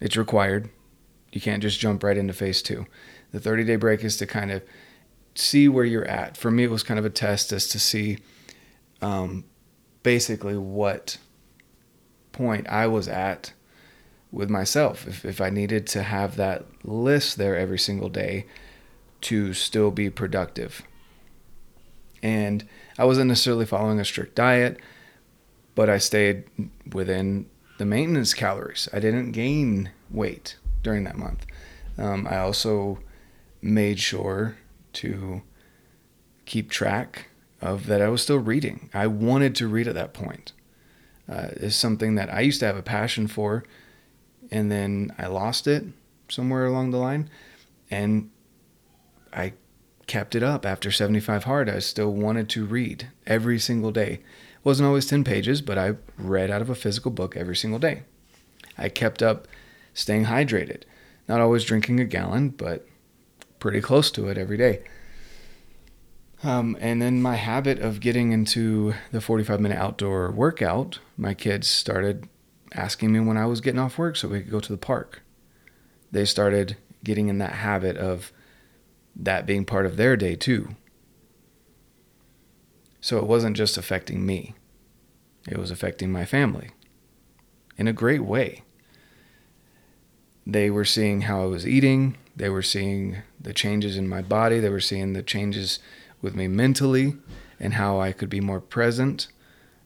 It's 0.00 0.16
required. 0.16 0.68
You 1.32 1.40
can't 1.40 1.62
just 1.62 1.80
jump 1.80 2.04
right 2.04 2.16
into 2.16 2.32
phase 2.32 2.62
two. 2.62 2.86
The 3.32 3.40
30 3.40 3.64
day 3.64 3.76
break 3.76 4.04
is 4.04 4.16
to 4.18 4.26
kind 4.26 4.52
of 4.52 4.62
see 5.34 5.68
where 5.68 5.84
you're 5.84 6.04
at. 6.04 6.36
For 6.36 6.50
me, 6.50 6.64
it 6.64 6.70
was 6.70 6.82
kind 6.82 6.98
of 6.98 7.04
a 7.04 7.10
test 7.10 7.52
as 7.52 7.66
to 7.68 7.80
see 7.80 8.18
um, 9.02 9.44
basically 10.02 10.56
what 10.56 11.18
point 12.32 12.68
I 12.68 12.86
was 12.86 13.08
at 13.08 13.52
with 14.30 14.50
myself. 14.50 15.06
If, 15.06 15.24
if 15.24 15.40
I 15.40 15.50
needed 15.50 15.86
to 15.88 16.02
have 16.02 16.36
that 16.36 16.66
list 16.84 17.38
there 17.38 17.56
every 17.56 17.78
single 17.78 18.08
day 18.08 18.46
to 19.22 19.54
still 19.54 19.90
be 19.90 20.10
productive. 20.10 20.82
And 22.22 22.66
I 22.98 23.04
wasn't 23.04 23.28
necessarily 23.28 23.66
following 23.66 24.00
a 24.00 24.04
strict 24.04 24.34
diet, 24.34 24.78
but 25.74 25.88
I 25.88 25.98
stayed 25.98 26.44
within 26.92 27.46
the 27.78 27.84
maintenance 27.84 28.34
calories. 28.34 28.88
I 28.92 29.00
didn't 29.00 29.32
gain 29.32 29.90
weight 30.10 30.56
during 30.82 31.04
that 31.04 31.16
month. 31.16 31.46
Um, 31.98 32.26
I 32.28 32.38
also 32.38 32.98
made 33.62 33.98
sure 33.98 34.56
to 34.94 35.42
keep 36.44 36.70
track 36.70 37.28
of 37.66 37.86
that 37.86 38.00
I 38.00 38.08
was 38.08 38.22
still 38.22 38.38
reading. 38.38 38.90
I 38.94 39.06
wanted 39.06 39.54
to 39.56 39.68
read 39.68 39.88
at 39.88 39.94
that 39.94 40.14
point. 40.14 40.52
Uh, 41.28 41.48
it's 41.52 41.76
something 41.76 42.14
that 42.14 42.32
I 42.32 42.40
used 42.40 42.60
to 42.60 42.66
have 42.66 42.76
a 42.76 42.82
passion 42.82 43.26
for, 43.26 43.64
and 44.50 44.70
then 44.70 45.12
I 45.18 45.26
lost 45.26 45.66
it 45.66 45.84
somewhere 46.28 46.66
along 46.66 46.90
the 46.90 46.98
line, 46.98 47.28
and 47.90 48.30
I 49.32 49.54
kept 50.06 50.34
it 50.34 50.42
up 50.42 50.64
after 50.64 50.90
75 50.90 51.44
hard. 51.44 51.68
I 51.68 51.80
still 51.80 52.12
wanted 52.12 52.48
to 52.50 52.64
read 52.64 53.08
every 53.26 53.58
single 53.58 53.90
day. 53.90 54.12
It 54.12 54.64
wasn't 54.64 54.86
always 54.86 55.06
10 55.06 55.24
pages, 55.24 55.60
but 55.60 55.78
I 55.78 55.96
read 56.16 56.50
out 56.50 56.62
of 56.62 56.70
a 56.70 56.74
physical 56.74 57.10
book 57.10 57.36
every 57.36 57.56
single 57.56 57.80
day. 57.80 58.02
I 58.78 58.88
kept 58.88 59.22
up 59.22 59.48
staying 59.94 60.26
hydrated, 60.26 60.82
not 61.28 61.40
always 61.40 61.64
drinking 61.64 61.98
a 61.98 62.04
gallon, 62.04 62.50
but 62.50 62.86
pretty 63.58 63.80
close 63.80 64.10
to 64.12 64.28
it 64.28 64.38
every 64.38 64.56
day. 64.56 64.84
Um, 66.46 66.76
and 66.80 67.02
then 67.02 67.20
my 67.20 67.34
habit 67.34 67.80
of 67.80 67.98
getting 67.98 68.30
into 68.30 68.94
the 69.10 69.20
45 69.20 69.58
minute 69.58 69.78
outdoor 69.78 70.30
workout, 70.30 71.00
my 71.16 71.34
kids 71.34 71.66
started 71.66 72.28
asking 72.72 73.12
me 73.12 73.18
when 73.18 73.36
I 73.36 73.46
was 73.46 73.60
getting 73.60 73.80
off 73.80 73.98
work 73.98 74.14
so 74.14 74.28
we 74.28 74.42
could 74.42 74.52
go 74.52 74.60
to 74.60 74.72
the 74.72 74.78
park. 74.78 75.22
They 76.12 76.24
started 76.24 76.76
getting 77.02 77.26
in 77.26 77.38
that 77.38 77.54
habit 77.54 77.96
of 77.96 78.30
that 79.16 79.44
being 79.44 79.64
part 79.64 79.86
of 79.86 79.96
their 79.96 80.16
day 80.16 80.36
too. 80.36 80.76
So 83.00 83.18
it 83.18 83.26
wasn't 83.26 83.56
just 83.56 83.76
affecting 83.76 84.24
me, 84.24 84.54
it 85.48 85.58
was 85.58 85.72
affecting 85.72 86.12
my 86.12 86.24
family 86.24 86.70
in 87.76 87.88
a 87.88 87.92
great 87.92 88.22
way. 88.22 88.62
They 90.46 90.70
were 90.70 90.84
seeing 90.84 91.22
how 91.22 91.42
I 91.42 91.46
was 91.46 91.66
eating, 91.66 92.16
they 92.36 92.50
were 92.50 92.62
seeing 92.62 93.22
the 93.40 93.52
changes 93.52 93.96
in 93.96 94.08
my 94.08 94.22
body, 94.22 94.60
they 94.60 94.70
were 94.70 94.78
seeing 94.78 95.12
the 95.12 95.24
changes 95.24 95.80
with 96.22 96.34
me 96.34 96.48
mentally 96.48 97.16
and 97.58 97.74
how 97.74 98.00
I 98.00 98.12
could 98.12 98.28
be 98.28 98.40
more 98.40 98.60
present 98.60 99.28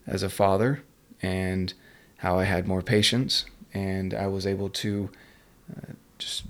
as 0.07 0.23
a 0.23 0.29
father 0.29 0.83
and 1.21 1.73
how 2.17 2.39
I 2.39 2.45
had 2.45 2.67
more 2.67 2.81
patience 2.81 3.45
and 3.73 4.13
I 4.13 4.27
was 4.27 4.45
able 4.45 4.69
to 4.69 5.09
uh, 5.71 5.93
just 6.17 6.43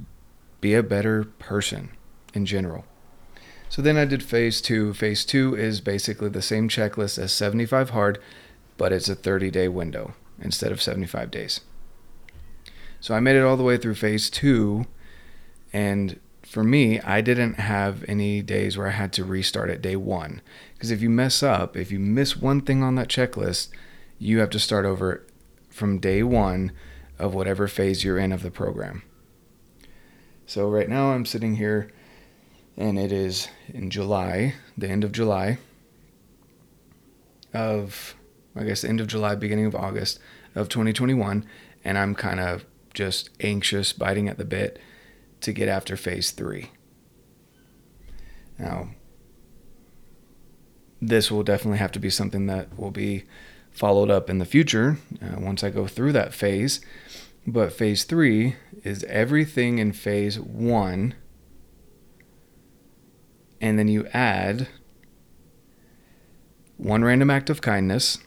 be 0.59 0.73
a 0.73 0.83
better 0.83 1.23
person 1.23 1.89
in 2.33 2.45
general. 2.45 2.85
So 3.69 3.81
then 3.81 3.97
I 3.97 4.05
did 4.05 4.23
phase 4.23 4.61
two. 4.61 4.93
Phase 4.93 5.23
two 5.23 5.55
is 5.55 5.79
basically 5.81 6.29
the 6.29 6.41
same 6.41 6.67
checklist 6.67 7.17
as 7.17 7.31
75 7.31 7.91
hard, 7.91 8.19
but 8.77 8.91
it's 8.91 9.09
a 9.09 9.15
30 9.15 9.49
day 9.49 9.67
window 9.67 10.13
instead 10.41 10.71
of 10.71 10.81
75 10.81 11.31
days. 11.31 11.61
So 12.99 13.15
I 13.15 13.19
made 13.19 13.35
it 13.35 13.43
all 13.43 13.57
the 13.57 13.63
way 13.63 13.77
through 13.77 13.95
phase 13.95 14.29
two. 14.29 14.85
And 15.73 16.19
for 16.51 16.65
me, 16.65 16.99
I 16.99 17.21
didn't 17.21 17.53
have 17.53 18.03
any 18.09 18.41
days 18.41 18.77
where 18.77 18.87
I 18.87 18.91
had 18.91 19.13
to 19.13 19.23
restart 19.23 19.69
at 19.69 19.81
day 19.81 19.95
one. 19.95 20.41
Because 20.73 20.91
if 20.91 21.01
you 21.01 21.09
mess 21.09 21.41
up, 21.41 21.77
if 21.77 21.93
you 21.93 21.97
miss 21.97 22.35
one 22.35 22.59
thing 22.59 22.83
on 22.83 22.95
that 22.95 23.07
checklist, 23.07 23.69
you 24.19 24.39
have 24.39 24.49
to 24.49 24.59
start 24.59 24.83
over 24.83 25.25
from 25.69 25.99
day 25.99 26.23
one 26.23 26.73
of 27.17 27.33
whatever 27.33 27.69
phase 27.69 28.03
you're 28.03 28.17
in 28.17 28.33
of 28.33 28.43
the 28.43 28.51
program. 28.51 29.01
So 30.45 30.67
right 30.67 30.89
now 30.89 31.11
I'm 31.11 31.25
sitting 31.25 31.55
here 31.55 31.89
and 32.75 32.99
it 32.99 33.13
is 33.13 33.47
in 33.69 33.89
July, 33.89 34.55
the 34.77 34.89
end 34.89 35.05
of 35.05 35.13
July 35.13 35.57
of 37.53 38.13
I 38.57 38.65
guess 38.65 38.81
the 38.81 38.89
end 38.89 38.99
of 38.99 39.07
July, 39.07 39.35
beginning 39.35 39.67
of 39.67 39.75
August 39.75 40.19
of 40.53 40.67
2021, 40.67 41.45
and 41.85 41.97
I'm 41.97 42.13
kind 42.13 42.41
of 42.41 42.65
just 42.93 43.29
anxious, 43.39 43.93
biting 43.93 44.27
at 44.27 44.37
the 44.37 44.43
bit 44.43 44.81
to 45.41 45.53
get 45.53 45.67
after 45.67 45.97
phase 45.97 46.31
3. 46.31 46.69
Now, 48.57 48.89
this 51.01 51.31
will 51.31 51.43
definitely 51.43 51.79
have 51.79 51.91
to 51.93 51.99
be 51.99 52.11
something 52.11 52.45
that 52.45 52.77
will 52.77 52.91
be 52.91 53.23
followed 53.71 54.11
up 54.11 54.29
in 54.29 54.37
the 54.37 54.45
future 54.45 54.97
uh, 55.21 55.39
once 55.39 55.63
I 55.63 55.69
go 55.69 55.87
through 55.87 56.11
that 56.13 56.33
phase. 56.33 56.81
But 57.47 57.73
phase 57.73 58.03
three 58.03 58.55
is 58.83 59.03
everything 59.05 59.79
in 59.79 59.93
phase 59.93 60.39
one, 60.39 61.15
and 63.59 63.79
then 63.79 63.87
you 63.87 64.05
add 64.13 64.67
one 66.77 67.03
random 67.03 67.31
act 67.31 67.49
of 67.49 67.61
kindness 67.61 68.19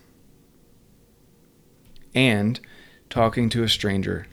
and 2.12 2.58
talking 3.08 3.48
to 3.50 3.62
a 3.62 3.68
stranger 3.68 4.26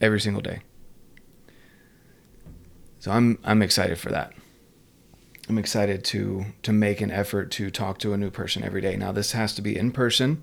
every 0.00 0.20
single 0.20 0.42
day. 0.42 0.60
So 3.06 3.12
I'm 3.12 3.38
I'm 3.44 3.62
excited 3.62 3.98
for 3.98 4.10
that. 4.10 4.32
I'm 5.48 5.58
excited 5.58 6.02
to 6.06 6.46
to 6.62 6.72
make 6.72 7.00
an 7.00 7.12
effort 7.12 7.52
to 7.52 7.70
talk 7.70 8.00
to 8.00 8.12
a 8.12 8.16
new 8.16 8.30
person 8.30 8.64
every 8.64 8.80
day. 8.80 8.96
Now 8.96 9.12
this 9.12 9.30
has 9.30 9.54
to 9.54 9.62
be 9.62 9.78
in 9.78 9.92
person 9.92 10.42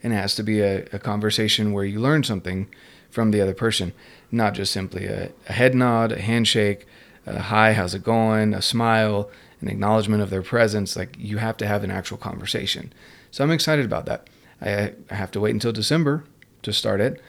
and 0.00 0.12
it 0.12 0.16
has 0.16 0.36
to 0.36 0.44
be 0.44 0.60
a, 0.60 0.84
a 0.92 1.00
conversation 1.00 1.72
where 1.72 1.84
you 1.84 1.98
learn 1.98 2.22
something 2.22 2.72
from 3.10 3.32
the 3.32 3.40
other 3.40 3.54
person, 3.54 3.92
not 4.30 4.54
just 4.54 4.72
simply 4.72 5.06
a, 5.06 5.32
a 5.48 5.52
head 5.52 5.74
nod, 5.74 6.12
a 6.12 6.20
handshake, 6.20 6.86
a 7.26 7.40
hi, 7.40 7.72
how's 7.72 7.92
it 7.92 8.04
going, 8.04 8.54
a 8.54 8.62
smile, 8.62 9.28
an 9.60 9.66
acknowledgement 9.66 10.22
of 10.22 10.30
their 10.30 10.42
presence. 10.42 10.94
Like 10.94 11.16
you 11.18 11.38
have 11.38 11.56
to 11.56 11.66
have 11.66 11.82
an 11.82 11.90
actual 11.90 12.18
conversation. 12.18 12.92
So 13.32 13.42
I'm 13.42 13.50
excited 13.50 13.84
about 13.84 14.06
that. 14.06 14.28
I, 14.62 14.92
I 15.10 15.14
have 15.16 15.32
to 15.32 15.40
wait 15.40 15.54
until 15.54 15.72
December 15.72 16.22
to 16.62 16.72
start 16.72 17.00
it, 17.00 17.20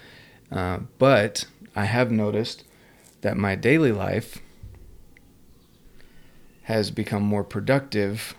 uh, 0.52 0.82
but 1.00 1.46
I 1.76 1.86
have 1.86 2.12
noticed 2.12 2.64
that 3.22 3.38
my 3.38 3.56
daily 3.56 3.92
life 3.92 4.40
has 6.72 6.92
become 6.92 7.24
more 7.24 7.44
productive 7.44 8.36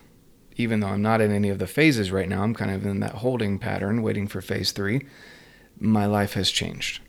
even 0.57 0.81
though 0.81 0.88
I'm 0.88 1.03
not 1.03 1.21
in 1.21 1.33
any 1.33 1.49
of 1.49 1.59
the 1.59 1.66
phases 1.66 2.11
right 2.11 2.29
now, 2.29 2.42
I'm 2.42 2.55
kind 2.55 2.71
of 2.71 2.85
in 2.85 3.01
that 3.01 3.16
holding 3.16 3.59
pattern, 3.59 4.03
waiting 4.03 4.27
for 4.27 4.40
phase 4.40 4.73
three, 4.73 5.07
my 5.79 6.07
life 6.07 6.35
has 6.35 6.51
changed. 6.51 7.01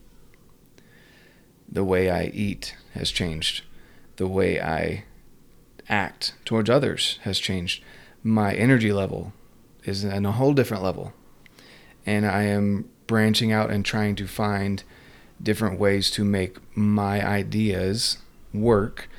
The 1.70 1.84
way 1.84 2.10
I 2.10 2.26
eat 2.26 2.76
has 2.94 3.12
changed. 3.12 3.64
The 4.16 4.28
way 4.28 4.62
I 4.62 5.06
act 5.90 6.34
towards 6.46 6.70
others 6.70 7.20
has 7.24 7.40
changed. 7.40 7.84
My 8.24 8.54
energy 8.54 8.94
level 8.94 9.34
is 9.84 10.04
in 10.04 10.26
a 10.26 10.32
whole 10.32 10.54
different 10.54 10.84
level. 10.84 11.14
And 12.06 12.26
I 12.26 12.44
am 12.44 12.90
branching 13.08 13.52
out 13.52 13.70
and 13.70 13.84
trying 13.84 14.16
to 14.16 14.28
find 14.28 14.84
different 15.42 15.80
ways 15.80 16.10
to 16.12 16.24
make 16.24 16.58
my 16.78 17.26
ideas 17.26 18.18
work 18.54 19.10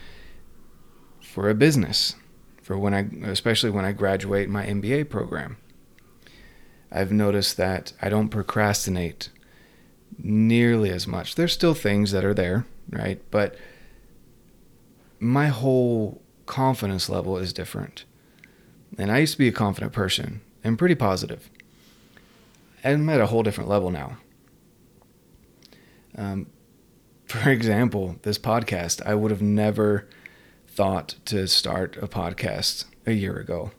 for 1.34 1.50
a 1.50 1.54
business 1.54 2.14
for 2.62 2.78
when 2.78 2.94
I, 2.94 3.08
especially 3.28 3.70
when 3.70 3.84
I 3.84 3.90
graduate 3.90 4.48
my 4.48 4.64
MBA 4.64 5.10
program. 5.10 5.56
I've 6.92 7.10
noticed 7.10 7.56
that 7.56 7.92
I 8.00 8.08
don't 8.08 8.28
procrastinate 8.28 9.30
nearly 10.16 10.90
as 10.90 11.08
much. 11.08 11.34
There's 11.34 11.52
still 11.52 11.74
things 11.74 12.12
that 12.12 12.24
are 12.24 12.34
there, 12.34 12.66
right? 12.88 13.20
But 13.32 13.56
my 15.18 15.48
whole 15.48 16.22
confidence 16.46 17.08
level 17.08 17.36
is 17.36 17.52
different. 17.52 18.04
And 18.96 19.10
I 19.10 19.18
used 19.18 19.32
to 19.32 19.38
be 19.38 19.48
a 19.48 19.52
confident 19.52 19.92
person 19.92 20.40
and 20.62 20.78
pretty 20.78 20.94
positive. 20.94 21.50
I'm 22.84 23.08
at 23.08 23.20
a 23.20 23.26
whole 23.26 23.42
different 23.42 23.68
level 23.68 23.90
now. 23.90 24.18
Um, 26.16 26.46
for 27.26 27.50
example, 27.50 28.20
this 28.22 28.38
podcast, 28.38 29.02
I 29.04 29.16
would 29.16 29.32
have 29.32 29.42
never 29.42 30.06
thought 30.74 31.14
to 31.26 31.46
start 31.46 31.96
a 31.98 32.08
podcast 32.08 32.84
a 33.06 33.12
year 33.12 33.36
ago. 33.36 33.70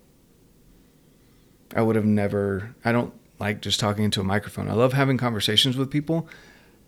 I 1.76 1.82
would 1.82 1.98
have 1.98 2.06
never, 2.06 2.74
I 2.86 2.94
don't 2.94 3.14
like 3.38 3.62
just 3.62 3.82
talking 3.82 4.06
into 4.06 4.22
a 4.22 4.24
microphone. 4.24 4.70
I 4.70 4.74
love 4.74 4.94
having 4.94 5.18
conversations 5.18 5.76
with 5.76 5.92
people, 5.92 6.30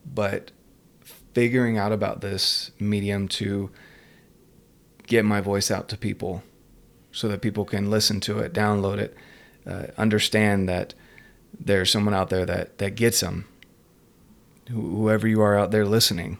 but 0.06 0.52
figuring 1.34 1.78
out 1.78 1.92
about 1.92 2.22
this 2.22 2.72
medium 2.80 3.28
to 3.28 3.70
get 5.08 5.26
my 5.26 5.42
voice 5.42 5.70
out 5.70 5.90
to 5.90 5.98
people 5.98 6.42
so 7.12 7.28
that 7.28 7.42
people 7.42 7.66
can 7.66 7.90
listen 7.90 8.22
to 8.22 8.40
it, 8.40 8.54
download 8.54 9.00
it, 9.00 9.16
uh, 9.66 9.88
understand 9.98 10.70
that 10.70 10.94
there's 11.60 11.92
someone 11.92 12.14
out 12.14 12.30
there 12.30 12.46
that, 12.46 12.78
that 12.78 12.96
gets 12.96 13.20
them. 13.20 13.46
Whoever 14.70 15.28
you 15.28 15.42
are 15.42 15.58
out 15.58 15.72
there 15.72 15.86
listening, 15.86 16.38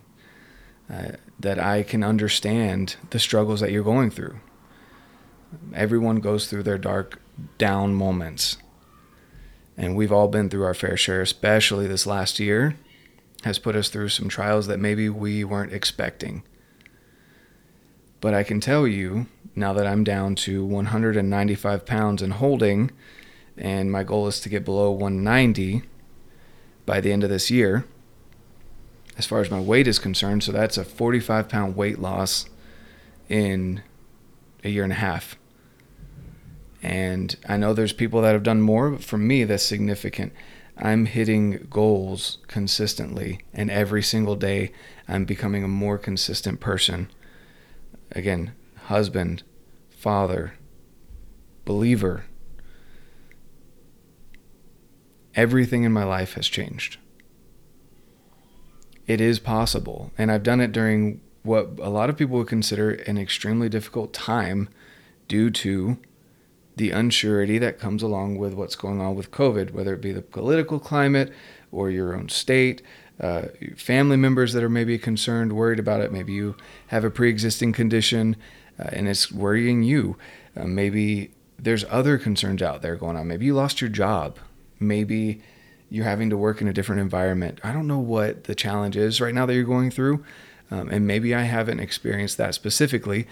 uh, 0.90 1.14
that 1.40 1.60
I 1.60 1.84
can 1.84 2.04
understand 2.04 2.96
the 3.12 3.20
struggles 3.20 3.60
that 3.60 3.72
you're 3.72 3.84
going 3.84 4.10
through. 4.10 4.40
Everyone 5.74 6.18
goes 6.18 6.48
through 6.48 6.64
their 6.64 6.78
dark 6.78 7.22
down 7.58 7.94
moments. 7.94 8.58
And 9.78 9.96
we've 9.96 10.12
all 10.12 10.28
been 10.28 10.50
through 10.50 10.66
our 10.66 10.74
fair 10.74 10.98
share, 10.98 11.22
especially 11.22 11.88
this 11.88 12.08
last 12.08 12.40
year 12.40 12.76
has 13.44 13.60
put 13.60 13.76
us 13.76 13.90
through 13.90 14.10
some 14.10 14.30
trials 14.30 14.68
that 14.68 14.80
maybe 14.80 15.10
we 15.10 15.44
weren't 15.44 15.74
expecting. 15.74 16.44
But 18.20 18.34
I 18.34 18.44
can 18.44 18.60
tell 18.60 18.88
you 18.88 19.28
now 19.56 19.74
that 19.74 19.88
I'm 19.88 20.04
down 20.04 20.36
to 20.36 20.66
195 20.66 21.86
pounds 21.86 22.22
and 22.22 22.34
holding, 22.34 22.92
and 23.58 23.92
my 23.92 24.04
goal 24.04 24.28
is 24.28 24.40
to 24.42 24.50
get 24.50 24.66
below 24.66 24.92
190 24.92 25.84
by 26.86 27.00
the 27.02 27.12
end 27.12 27.24
of 27.24 27.30
this 27.30 27.52
year, 27.52 27.86
as 29.18 29.26
far 29.26 29.42
as 29.42 29.52
my 29.52 29.60
weight 29.60 29.88
is 29.88 30.00
concerned. 30.00 30.44
So 30.44 30.52
that's 30.52 30.78
a 30.78 30.86
45 30.86 31.50
pound 31.50 31.76
weight 31.76 32.00
loss 32.00 32.46
in 33.28 33.82
a 34.64 34.70
year 34.70 34.84
and 34.84 34.94
a 34.94 34.98
half. 34.98 35.38
And 36.84 37.36
I 37.50 37.58
know 37.58 37.74
there's 37.74 37.94
people 37.94 38.22
that 38.22 38.34
have 38.34 38.44
done 38.44 38.62
more, 38.62 38.92
but 38.92 39.04
for 39.04 39.18
me, 39.18 39.44
that's 39.44 39.64
significant. 39.64 40.32
I'm 40.78 41.08
hitting 41.08 41.68
goals 41.72 42.38
consistently, 42.48 43.40
and 43.52 43.72
every 43.72 44.04
single 44.04 44.36
day, 44.36 44.72
I'm 45.08 45.26
becoming 45.26 45.64
a 45.64 45.68
more 45.68 45.98
consistent 45.98 46.60
person. 46.60 47.10
Again, 48.12 48.52
husband, 48.84 49.42
father, 49.90 50.54
believer. 51.66 52.26
Everything 55.34 55.84
in 55.84 55.92
my 55.92 56.04
life 56.04 56.34
has 56.34 56.48
changed. 56.48 56.98
It 59.08 59.22
is 59.22 59.40
possible, 59.40 60.12
and 60.18 60.32
I've 60.32 60.44
done 60.44 60.60
it 60.60 60.72
during 60.74 61.22
what 61.44 61.72
a 61.82 61.90
lot 61.90 62.10
of 62.10 62.18
people 62.18 62.38
would 62.38 62.48
consider 62.48 62.92
an 62.92 63.18
extremely 63.18 63.70
difficult 63.70 64.14
time 64.14 64.68
due 65.30 65.50
to 65.50 65.98
the 66.76 66.92
unsurety 66.92 67.60
that 67.60 67.80
comes 67.80 68.04
along 68.04 68.38
with 68.38 68.54
what's 68.54 68.76
going 68.76 69.02
on 69.02 69.16
with 69.16 69.32
COVID, 69.32 69.72
whether 69.72 69.94
it 69.94 70.02
be 70.02 70.12
the 70.12 70.22
political 70.22 70.80
climate 70.80 71.34
or 71.72 71.90
your 71.90 72.16
own 72.16 72.30
state, 72.30 72.82
uh, 73.20 73.44
family 73.76 74.18
members 74.18 74.54
that 74.54 74.64
are 74.64 74.70
maybe 74.70 74.98
concerned, 74.98 75.54
worried 75.54 75.80
about 75.80 76.02
it. 76.02 76.12
Maybe 76.12 76.34
you 76.34 76.56
have 76.88 77.04
a 77.04 77.10
pre 77.10 77.30
existing 77.30 77.74
condition 77.74 78.36
uh, 78.80 78.90
and 78.92 79.08
it's 79.08 79.32
worrying 79.32 79.84
you. 79.84 80.18
Uh, 80.56 80.66
maybe 80.66 81.32
there's 81.58 81.84
other 81.86 82.18
concerns 82.18 82.62
out 82.62 82.82
there 82.82 82.96
going 82.96 83.18
on. 83.18 83.28
Maybe 83.28 83.46
you 83.46 83.56
lost 83.56 83.82
your 83.82 83.90
job. 83.90 84.38
Maybe 84.80 85.42
you're 85.90 86.06
having 86.06 86.30
to 86.30 86.38
work 86.38 86.62
in 86.62 86.68
a 86.68 86.74
different 86.74 87.02
environment. 87.02 87.60
I 87.64 87.72
don't 87.72 87.88
know 87.88 88.00
what 88.00 88.46
the 88.46 88.56
challenge 88.56 88.98
is 88.98 89.22
right 89.22 89.34
now 89.34 89.46
that 89.46 89.54
you're 89.54 89.64
going 89.64 89.92
through. 89.92 90.24
Um, 90.70 90.90
and 90.90 91.08
maybe 91.08 91.34
I 91.34 91.44
haven't 91.44 91.80
experienced 91.80 92.38
that 92.38 92.54
specifically, 92.54 93.26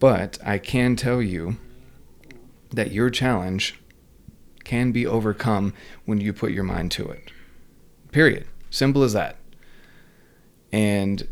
but 0.00 0.38
I 0.44 0.58
can 0.58 0.96
tell 0.96 1.22
you 1.22 1.58
that 2.70 2.90
your 2.90 3.10
challenge 3.10 3.78
can 4.64 4.90
be 4.92 5.06
overcome 5.06 5.74
when 6.04 6.20
you 6.20 6.32
put 6.32 6.50
your 6.50 6.64
mind 6.64 6.90
to 6.92 7.08
it. 7.08 7.30
Period. 8.10 8.46
Simple 8.68 9.02
as 9.02 9.12
that. 9.12 9.36
And 10.72 11.26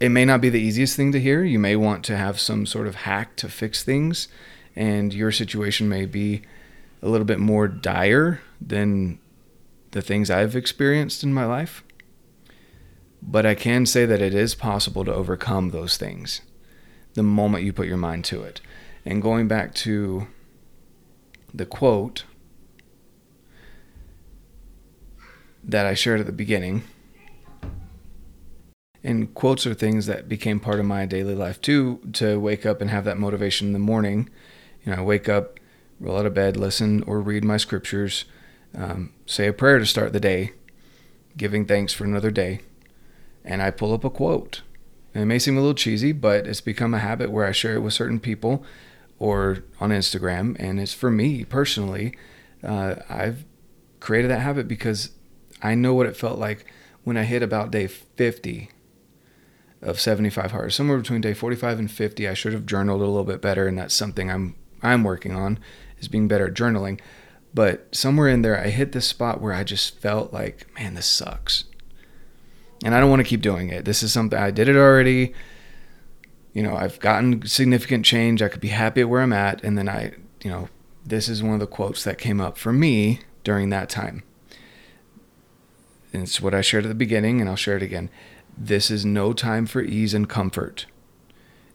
it 0.00 0.10
may 0.10 0.24
not 0.24 0.40
be 0.40 0.48
the 0.48 0.60
easiest 0.60 0.96
thing 0.96 1.12
to 1.12 1.20
hear. 1.20 1.44
You 1.44 1.58
may 1.58 1.76
want 1.76 2.04
to 2.06 2.16
have 2.16 2.40
some 2.40 2.66
sort 2.66 2.86
of 2.86 2.96
hack 2.96 3.36
to 3.36 3.48
fix 3.48 3.82
things, 3.82 4.28
and 4.74 5.14
your 5.14 5.30
situation 5.30 5.88
may 5.88 6.06
be 6.06 6.42
a 7.02 7.08
little 7.08 7.26
bit 7.26 7.38
more 7.38 7.68
dire 7.68 8.40
than 8.68 9.18
the 9.92 10.02
things 10.02 10.30
I've 10.30 10.56
experienced 10.56 11.22
in 11.22 11.32
my 11.32 11.44
life. 11.44 11.84
But 13.22 13.46
I 13.46 13.54
can 13.54 13.86
say 13.86 14.04
that 14.06 14.20
it 14.20 14.34
is 14.34 14.54
possible 14.54 15.04
to 15.04 15.14
overcome 15.14 15.70
those 15.70 15.96
things 15.96 16.40
the 17.14 17.22
moment 17.22 17.64
you 17.64 17.72
put 17.72 17.86
your 17.86 17.96
mind 17.96 18.24
to 18.26 18.42
it. 18.42 18.60
And 19.04 19.22
going 19.22 19.48
back 19.48 19.74
to 19.76 20.26
the 21.52 21.66
quote 21.66 22.24
that 25.62 25.86
I 25.86 25.94
shared 25.94 26.20
at 26.20 26.26
the 26.26 26.32
beginning, 26.32 26.82
and 29.04 29.34
quotes 29.34 29.66
are 29.66 29.74
things 29.74 30.06
that 30.06 30.28
became 30.28 30.60
part 30.60 30.80
of 30.80 30.86
my 30.86 31.06
daily 31.06 31.34
life 31.34 31.60
too 31.60 32.00
to 32.14 32.38
wake 32.38 32.64
up 32.64 32.80
and 32.80 32.90
have 32.90 33.04
that 33.04 33.18
motivation 33.18 33.68
in 33.68 33.72
the 33.72 33.78
morning. 33.78 34.30
You 34.84 34.92
know, 34.92 34.98
I 34.98 35.04
wake 35.04 35.28
up, 35.28 35.58
roll 36.00 36.18
out 36.18 36.26
of 36.26 36.34
bed, 36.34 36.56
listen 36.56 37.02
or 37.04 37.20
read 37.20 37.44
my 37.44 37.56
scriptures, 37.56 38.24
um, 38.76 39.12
say 39.26 39.46
a 39.46 39.52
prayer 39.52 39.78
to 39.78 39.86
start 39.86 40.12
the 40.12 40.20
day, 40.20 40.52
giving 41.36 41.66
thanks 41.66 41.92
for 41.92 42.04
another 42.04 42.30
day, 42.30 42.60
and 43.44 43.62
I 43.62 43.70
pull 43.70 43.92
up 43.92 44.04
a 44.04 44.10
quote. 44.10 44.62
And 45.14 45.22
it 45.22 45.26
may 45.26 45.38
seem 45.38 45.56
a 45.56 45.60
little 45.60 45.74
cheesy, 45.74 46.12
but 46.12 46.46
it's 46.46 46.60
become 46.60 46.94
a 46.94 46.98
habit 46.98 47.30
where 47.30 47.46
I 47.46 47.52
share 47.52 47.74
it 47.74 47.80
with 47.80 47.92
certain 47.92 48.18
people 48.18 48.64
or 49.18 49.64
on 49.78 49.90
Instagram. 49.90 50.56
And 50.58 50.80
it's 50.80 50.94
for 50.94 51.10
me 51.10 51.44
personally. 51.44 52.16
Uh, 52.64 52.96
I've 53.08 53.44
created 54.00 54.30
that 54.30 54.40
habit 54.40 54.66
because 54.66 55.10
I 55.62 55.74
know 55.74 55.92
what 55.94 56.06
it 56.06 56.16
felt 56.16 56.38
like 56.38 56.64
when 57.04 57.16
I 57.16 57.24
hit 57.24 57.42
about 57.42 57.70
day 57.70 57.86
50 57.86 58.70
of 59.82 60.00
75 60.00 60.52
hard. 60.52 60.72
Somewhere 60.72 60.98
between 60.98 61.20
day 61.20 61.34
45 61.34 61.78
and 61.78 61.90
50, 61.90 62.28
I 62.28 62.34
should 62.34 62.52
have 62.52 62.66
journaled 62.66 63.00
a 63.00 63.06
little 63.06 63.24
bit 63.24 63.42
better, 63.42 63.66
and 63.66 63.76
that's 63.76 63.94
something 63.94 64.30
I'm 64.30 64.54
I'm 64.82 65.04
working 65.04 65.34
on 65.34 65.58
is 66.00 66.08
being 66.08 66.26
better 66.26 66.48
at 66.48 66.54
journaling. 66.54 67.00
But 67.54 67.94
somewhere 67.94 68.28
in 68.28 68.42
there, 68.42 68.58
I 68.58 68.68
hit 68.68 68.92
this 68.92 69.06
spot 69.06 69.40
where 69.40 69.52
I 69.52 69.62
just 69.62 69.98
felt 69.98 70.32
like, 70.32 70.66
man, 70.74 70.94
this 70.94 71.06
sucks, 71.06 71.64
and 72.82 72.94
I 72.94 73.00
don't 73.00 73.10
want 73.10 73.20
to 73.20 73.28
keep 73.28 73.42
doing 73.42 73.68
it. 73.68 73.84
This 73.84 74.02
is 74.02 74.12
something 74.12 74.38
I 74.38 74.50
did 74.50 74.68
it 74.68 74.76
already 74.76 75.34
you 76.52 76.62
know, 76.62 76.76
I've 76.76 77.00
gotten 77.00 77.46
significant 77.46 78.04
change. 78.04 78.42
I 78.42 78.48
could 78.48 78.60
be 78.60 78.68
happy 78.68 79.00
at 79.00 79.08
where 79.08 79.22
I'm 79.22 79.32
at. 79.32 79.62
And 79.64 79.76
then 79.78 79.88
I, 79.88 80.12
you 80.42 80.50
know, 80.50 80.68
this 81.04 81.28
is 81.28 81.42
one 81.42 81.54
of 81.54 81.60
the 81.60 81.66
quotes 81.66 82.04
that 82.04 82.18
came 82.18 82.40
up 82.40 82.58
for 82.58 82.72
me 82.72 83.20
during 83.42 83.70
that 83.70 83.88
time. 83.88 84.22
And 86.12 86.22
it's 86.22 86.40
what 86.40 86.54
I 86.54 86.60
shared 86.60 86.84
at 86.84 86.88
the 86.88 86.94
beginning, 86.94 87.40
and 87.40 87.48
I'll 87.48 87.56
share 87.56 87.78
it 87.78 87.82
again. 87.82 88.10
This 88.56 88.90
is 88.90 89.04
no 89.04 89.32
time 89.32 89.64
for 89.64 89.80
ease 89.80 90.12
and 90.12 90.28
comfort. 90.28 90.84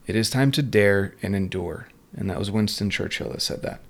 It 0.05 0.15
is 0.15 0.29
time 0.29 0.51
to 0.51 0.61
dare 0.61 1.15
and 1.23 1.35
endure. 1.35 1.87
And 2.15 2.29
that 2.29 2.37
was 2.37 2.51
Winston 2.51 2.91
Churchill 2.91 3.31
that 3.31 3.41
said 3.41 3.63
that. 3.63 3.81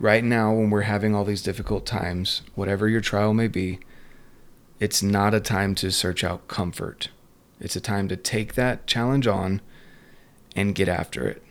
Right 0.00 0.24
now, 0.24 0.54
when 0.54 0.70
we're 0.70 0.80
having 0.82 1.14
all 1.14 1.26
these 1.26 1.42
difficult 1.42 1.84
times, 1.84 2.40
whatever 2.54 2.88
your 2.88 3.02
trial 3.02 3.34
may 3.34 3.48
be, 3.48 3.80
it's 4.80 5.02
not 5.02 5.34
a 5.34 5.40
time 5.40 5.74
to 5.74 5.92
search 5.92 6.24
out 6.24 6.48
comfort. 6.48 7.10
It's 7.60 7.76
a 7.76 7.82
time 7.82 8.08
to 8.08 8.16
take 8.16 8.54
that 8.54 8.86
challenge 8.86 9.26
on 9.26 9.60
and 10.56 10.74
get 10.74 10.88
after 10.88 11.28
it. 11.28 11.42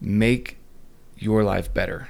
Make 0.00 0.58
your 1.16 1.44
life 1.44 1.72
better. 1.72 2.08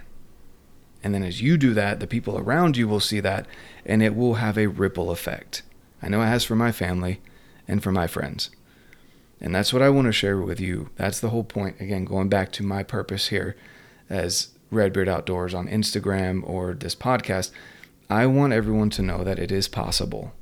And 1.04 1.14
then 1.14 1.22
as 1.22 1.42
you 1.42 1.58
do 1.58 1.74
that, 1.74 2.00
the 2.00 2.06
people 2.06 2.38
around 2.38 2.78
you 2.78 2.88
will 2.88 2.98
see 2.98 3.20
that 3.20 3.46
and 3.84 4.02
it 4.02 4.16
will 4.16 4.34
have 4.34 4.56
a 4.56 4.68
ripple 4.68 5.10
effect. 5.10 5.62
I 6.00 6.08
know 6.08 6.22
it 6.22 6.26
has 6.26 6.44
for 6.44 6.56
my 6.56 6.72
family 6.72 7.20
and 7.68 7.82
for 7.82 7.92
my 7.92 8.06
friends. 8.06 8.48
And 9.42 9.54
that's 9.54 9.74
what 9.74 9.82
I 9.82 9.90
want 9.90 10.06
to 10.06 10.12
share 10.12 10.38
with 10.38 10.58
you. 10.58 10.88
That's 10.96 11.20
the 11.20 11.28
whole 11.28 11.44
point. 11.44 11.80
Again, 11.82 12.06
going 12.06 12.30
back 12.30 12.50
to 12.52 12.62
my 12.62 12.82
purpose 12.82 13.28
here 13.28 13.56
as 14.08 14.48
Redbeard 14.72 15.08
Outdoors 15.08 15.54
on 15.54 15.68
Instagram 15.68 16.42
or 16.48 16.74
this 16.74 16.96
podcast, 16.96 17.50
I 18.10 18.26
want 18.26 18.52
everyone 18.52 18.90
to 18.90 19.02
know 19.02 19.22
that 19.22 19.38
it 19.38 19.52
is 19.52 19.68
possible 19.68 20.32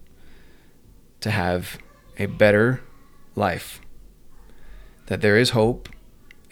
to 1.20 1.30
have 1.30 1.78
a 2.18 2.26
better 2.26 2.82
life 3.34 3.80
that 5.06 5.20
there 5.20 5.36
is 5.36 5.50
hope 5.50 5.88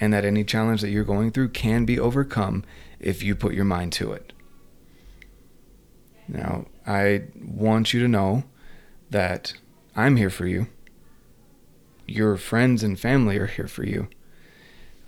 and 0.00 0.12
that 0.12 0.24
any 0.24 0.42
challenge 0.42 0.80
that 0.80 0.90
you're 0.90 1.04
going 1.04 1.30
through 1.30 1.48
can 1.48 1.84
be 1.84 1.98
overcome 1.98 2.64
if 2.98 3.22
you 3.22 3.34
put 3.34 3.54
your 3.54 3.64
mind 3.64 3.92
to 3.92 4.12
it. 4.12 4.32
Now, 6.26 6.66
I 6.86 7.22
want 7.40 7.94
you 7.94 8.00
to 8.00 8.08
know 8.08 8.44
that 9.10 9.54
I'm 9.96 10.16
here 10.16 10.28
for 10.28 10.46
you. 10.46 10.66
Your 12.06 12.36
friends 12.36 12.82
and 12.82 12.98
family 12.98 13.38
are 13.38 13.46
here 13.46 13.68
for 13.68 13.84
you. 13.84 14.08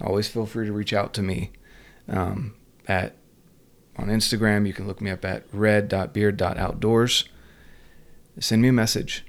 Always 0.00 0.28
feel 0.28 0.46
free 0.46 0.66
to 0.66 0.72
reach 0.72 0.92
out 0.92 1.12
to 1.14 1.22
me 1.22 1.50
um, 2.08 2.54
at 2.90 3.16
on 3.96 4.08
Instagram. 4.08 4.66
You 4.66 4.72
can 4.72 4.86
look 4.86 5.00
me 5.00 5.10
up 5.10 5.24
at 5.24 5.44
red.beard.outdoors. 5.52 7.28
Send 8.38 8.62
me 8.62 8.68
a 8.68 8.72
message 8.72 9.24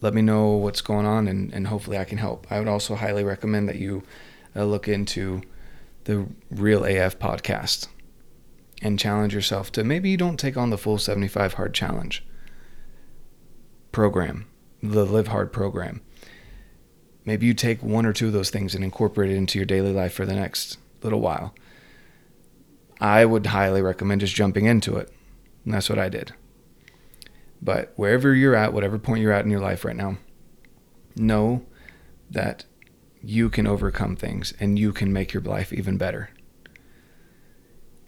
let 0.00 0.14
me 0.14 0.22
know 0.22 0.50
what's 0.50 0.80
going 0.80 1.06
on 1.06 1.26
and, 1.26 1.52
and 1.52 1.68
hopefully 1.68 1.98
I 1.98 2.04
can 2.04 2.18
help. 2.18 2.46
I 2.50 2.58
would 2.58 2.68
also 2.68 2.96
highly 2.96 3.24
recommend 3.24 3.68
that 3.68 3.76
you 3.76 4.02
uh, 4.54 4.64
look 4.64 4.88
into 4.88 5.42
the 6.04 6.26
Real 6.50 6.84
AF 6.84 7.18
podcast 7.18 7.88
and 8.82 8.98
challenge 8.98 9.34
yourself 9.34 9.72
to 9.72 9.84
maybe 9.84 10.10
you 10.10 10.16
don't 10.16 10.38
take 10.38 10.56
on 10.56 10.70
the 10.70 10.78
full 10.78 10.98
75 10.98 11.54
hard 11.54 11.74
challenge 11.74 12.24
program, 13.90 14.46
the 14.82 15.06
Live 15.06 15.28
Hard 15.28 15.52
program. 15.52 16.02
Maybe 17.24 17.46
you 17.46 17.54
take 17.54 17.82
one 17.82 18.06
or 18.06 18.12
two 18.12 18.28
of 18.28 18.32
those 18.32 18.50
things 18.50 18.74
and 18.74 18.84
incorporate 18.84 19.30
it 19.30 19.36
into 19.36 19.58
your 19.58 19.66
daily 19.66 19.92
life 19.92 20.12
for 20.12 20.26
the 20.26 20.34
next 20.34 20.78
little 21.02 21.20
while. 21.20 21.54
I 23.00 23.24
would 23.24 23.46
highly 23.46 23.82
recommend 23.82 24.22
just 24.22 24.34
jumping 24.34 24.66
into 24.66 24.96
it. 24.96 25.12
And 25.64 25.74
that's 25.74 25.88
what 25.88 25.98
I 25.98 26.08
did. 26.08 26.32
But 27.60 27.92
wherever 27.96 28.34
you're 28.34 28.54
at, 28.54 28.72
whatever 28.72 28.98
point 28.98 29.22
you're 29.22 29.32
at 29.32 29.44
in 29.44 29.50
your 29.50 29.60
life 29.60 29.84
right 29.84 29.96
now, 29.96 30.18
know 31.16 31.64
that 32.30 32.64
you 33.22 33.50
can 33.50 33.66
overcome 33.66 34.16
things 34.16 34.54
and 34.60 34.78
you 34.78 34.92
can 34.92 35.12
make 35.12 35.32
your 35.32 35.42
life 35.42 35.72
even 35.72 35.96
better. 35.96 36.30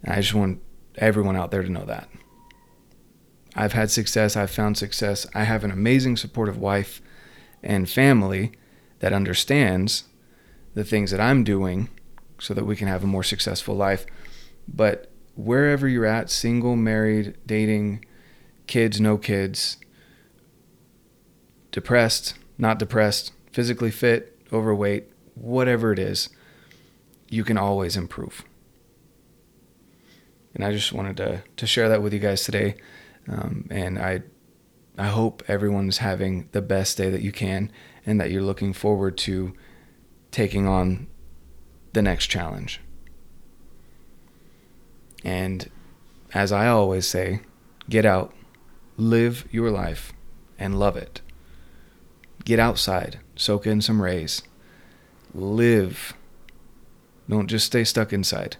And 0.02 0.14
I 0.14 0.20
just 0.20 0.34
want 0.34 0.60
everyone 0.96 1.36
out 1.36 1.50
there 1.50 1.62
to 1.62 1.68
know 1.68 1.84
that. 1.86 2.08
I've 3.56 3.72
had 3.72 3.90
success, 3.90 4.36
I've 4.36 4.50
found 4.50 4.78
success. 4.78 5.26
I 5.34 5.44
have 5.44 5.64
an 5.64 5.72
amazing 5.72 6.16
supportive 6.16 6.58
wife 6.58 7.02
and 7.62 7.88
family 7.88 8.52
that 9.00 9.12
understands 9.12 10.04
the 10.74 10.84
things 10.84 11.10
that 11.10 11.20
I'm 11.20 11.42
doing 11.42 11.88
so 12.38 12.54
that 12.54 12.66
we 12.66 12.76
can 12.76 12.86
have 12.86 13.02
a 13.02 13.08
more 13.08 13.24
successful 13.24 13.74
life. 13.74 14.06
But 14.72 15.10
wherever 15.34 15.88
you're 15.88 16.04
at, 16.04 16.30
single, 16.30 16.76
married, 16.76 17.36
dating, 17.46 18.04
kids, 18.66 19.00
no 19.00 19.16
kids, 19.16 19.78
depressed, 21.72 22.34
not 22.58 22.78
depressed, 22.78 23.32
physically 23.52 23.90
fit, 23.90 24.38
overweight, 24.52 25.10
whatever 25.34 25.92
it 25.92 25.98
is, 25.98 26.28
you 27.30 27.44
can 27.44 27.56
always 27.56 27.96
improve. 27.96 28.44
And 30.54 30.64
I 30.64 30.72
just 30.72 30.92
wanted 30.92 31.16
to, 31.18 31.42
to 31.56 31.66
share 31.66 31.88
that 31.88 32.02
with 32.02 32.12
you 32.12 32.18
guys 32.18 32.44
today. 32.44 32.76
Um, 33.28 33.66
and 33.70 33.98
I, 33.98 34.22
I 34.96 35.06
hope 35.06 35.42
everyone's 35.46 35.98
having 35.98 36.48
the 36.52 36.62
best 36.62 36.96
day 36.96 37.10
that 37.10 37.22
you 37.22 37.30
can 37.30 37.70
and 38.04 38.20
that 38.20 38.30
you're 38.30 38.42
looking 38.42 38.72
forward 38.72 39.16
to 39.18 39.54
taking 40.30 40.66
on 40.66 41.06
the 41.92 42.02
next 42.02 42.26
challenge. 42.26 42.80
And 45.24 45.70
as 46.34 46.52
I 46.52 46.68
always 46.68 47.06
say, 47.06 47.40
get 47.88 48.04
out, 48.04 48.32
live 48.96 49.46
your 49.50 49.70
life, 49.70 50.12
and 50.58 50.78
love 50.78 50.96
it. 50.96 51.20
Get 52.44 52.58
outside, 52.58 53.20
soak 53.36 53.66
in 53.66 53.80
some 53.80 54.00
rays, 54.00 54.42
live. 55.34 56.14
Don't 57.28 57.48
just 57.48 57.66
stay 57.66 57.84
stuck 57.84 58.12
inside. 58.12 58.56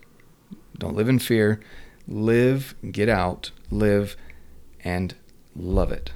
Don't 0.76 0.94
live 0.94 1.08
in 1.08 1.18
fear. 1.18 1.60
Live, 2.06 2.74
get 2.90 3.08
out, 3.08 3.50
live, 3.70 4.16
and 4.84 5.14
love 5.54 5.92
it. 5.92 6.12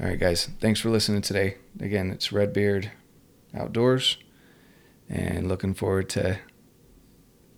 All 0.00 0.06
right, 0.06 0.18
guys, 0.18 0.50
thanks 0.60 0.80
for 0.80 0.90
listening 0.90 1.22
today. 1.22 1.56
Again, 1.80 2.10
it's 2.10 2.32
Redbeard 2.32 2.90
Outdoors, 3.54 4.18
and 5.08 5.48
looking 5.48 5.74
forward 5.74 6.08
to 6.10 6.38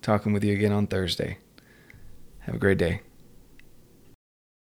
talking 0.01 0.33
with 0.33 0.43
you 0.43 0.53
again 0.53 0.71
on 0.71 0.87
Thursday. 0.87 1.37
Have 2.39 2.55
a 2.55 2.59
great 2.59 2.77
day. 2.77 3.01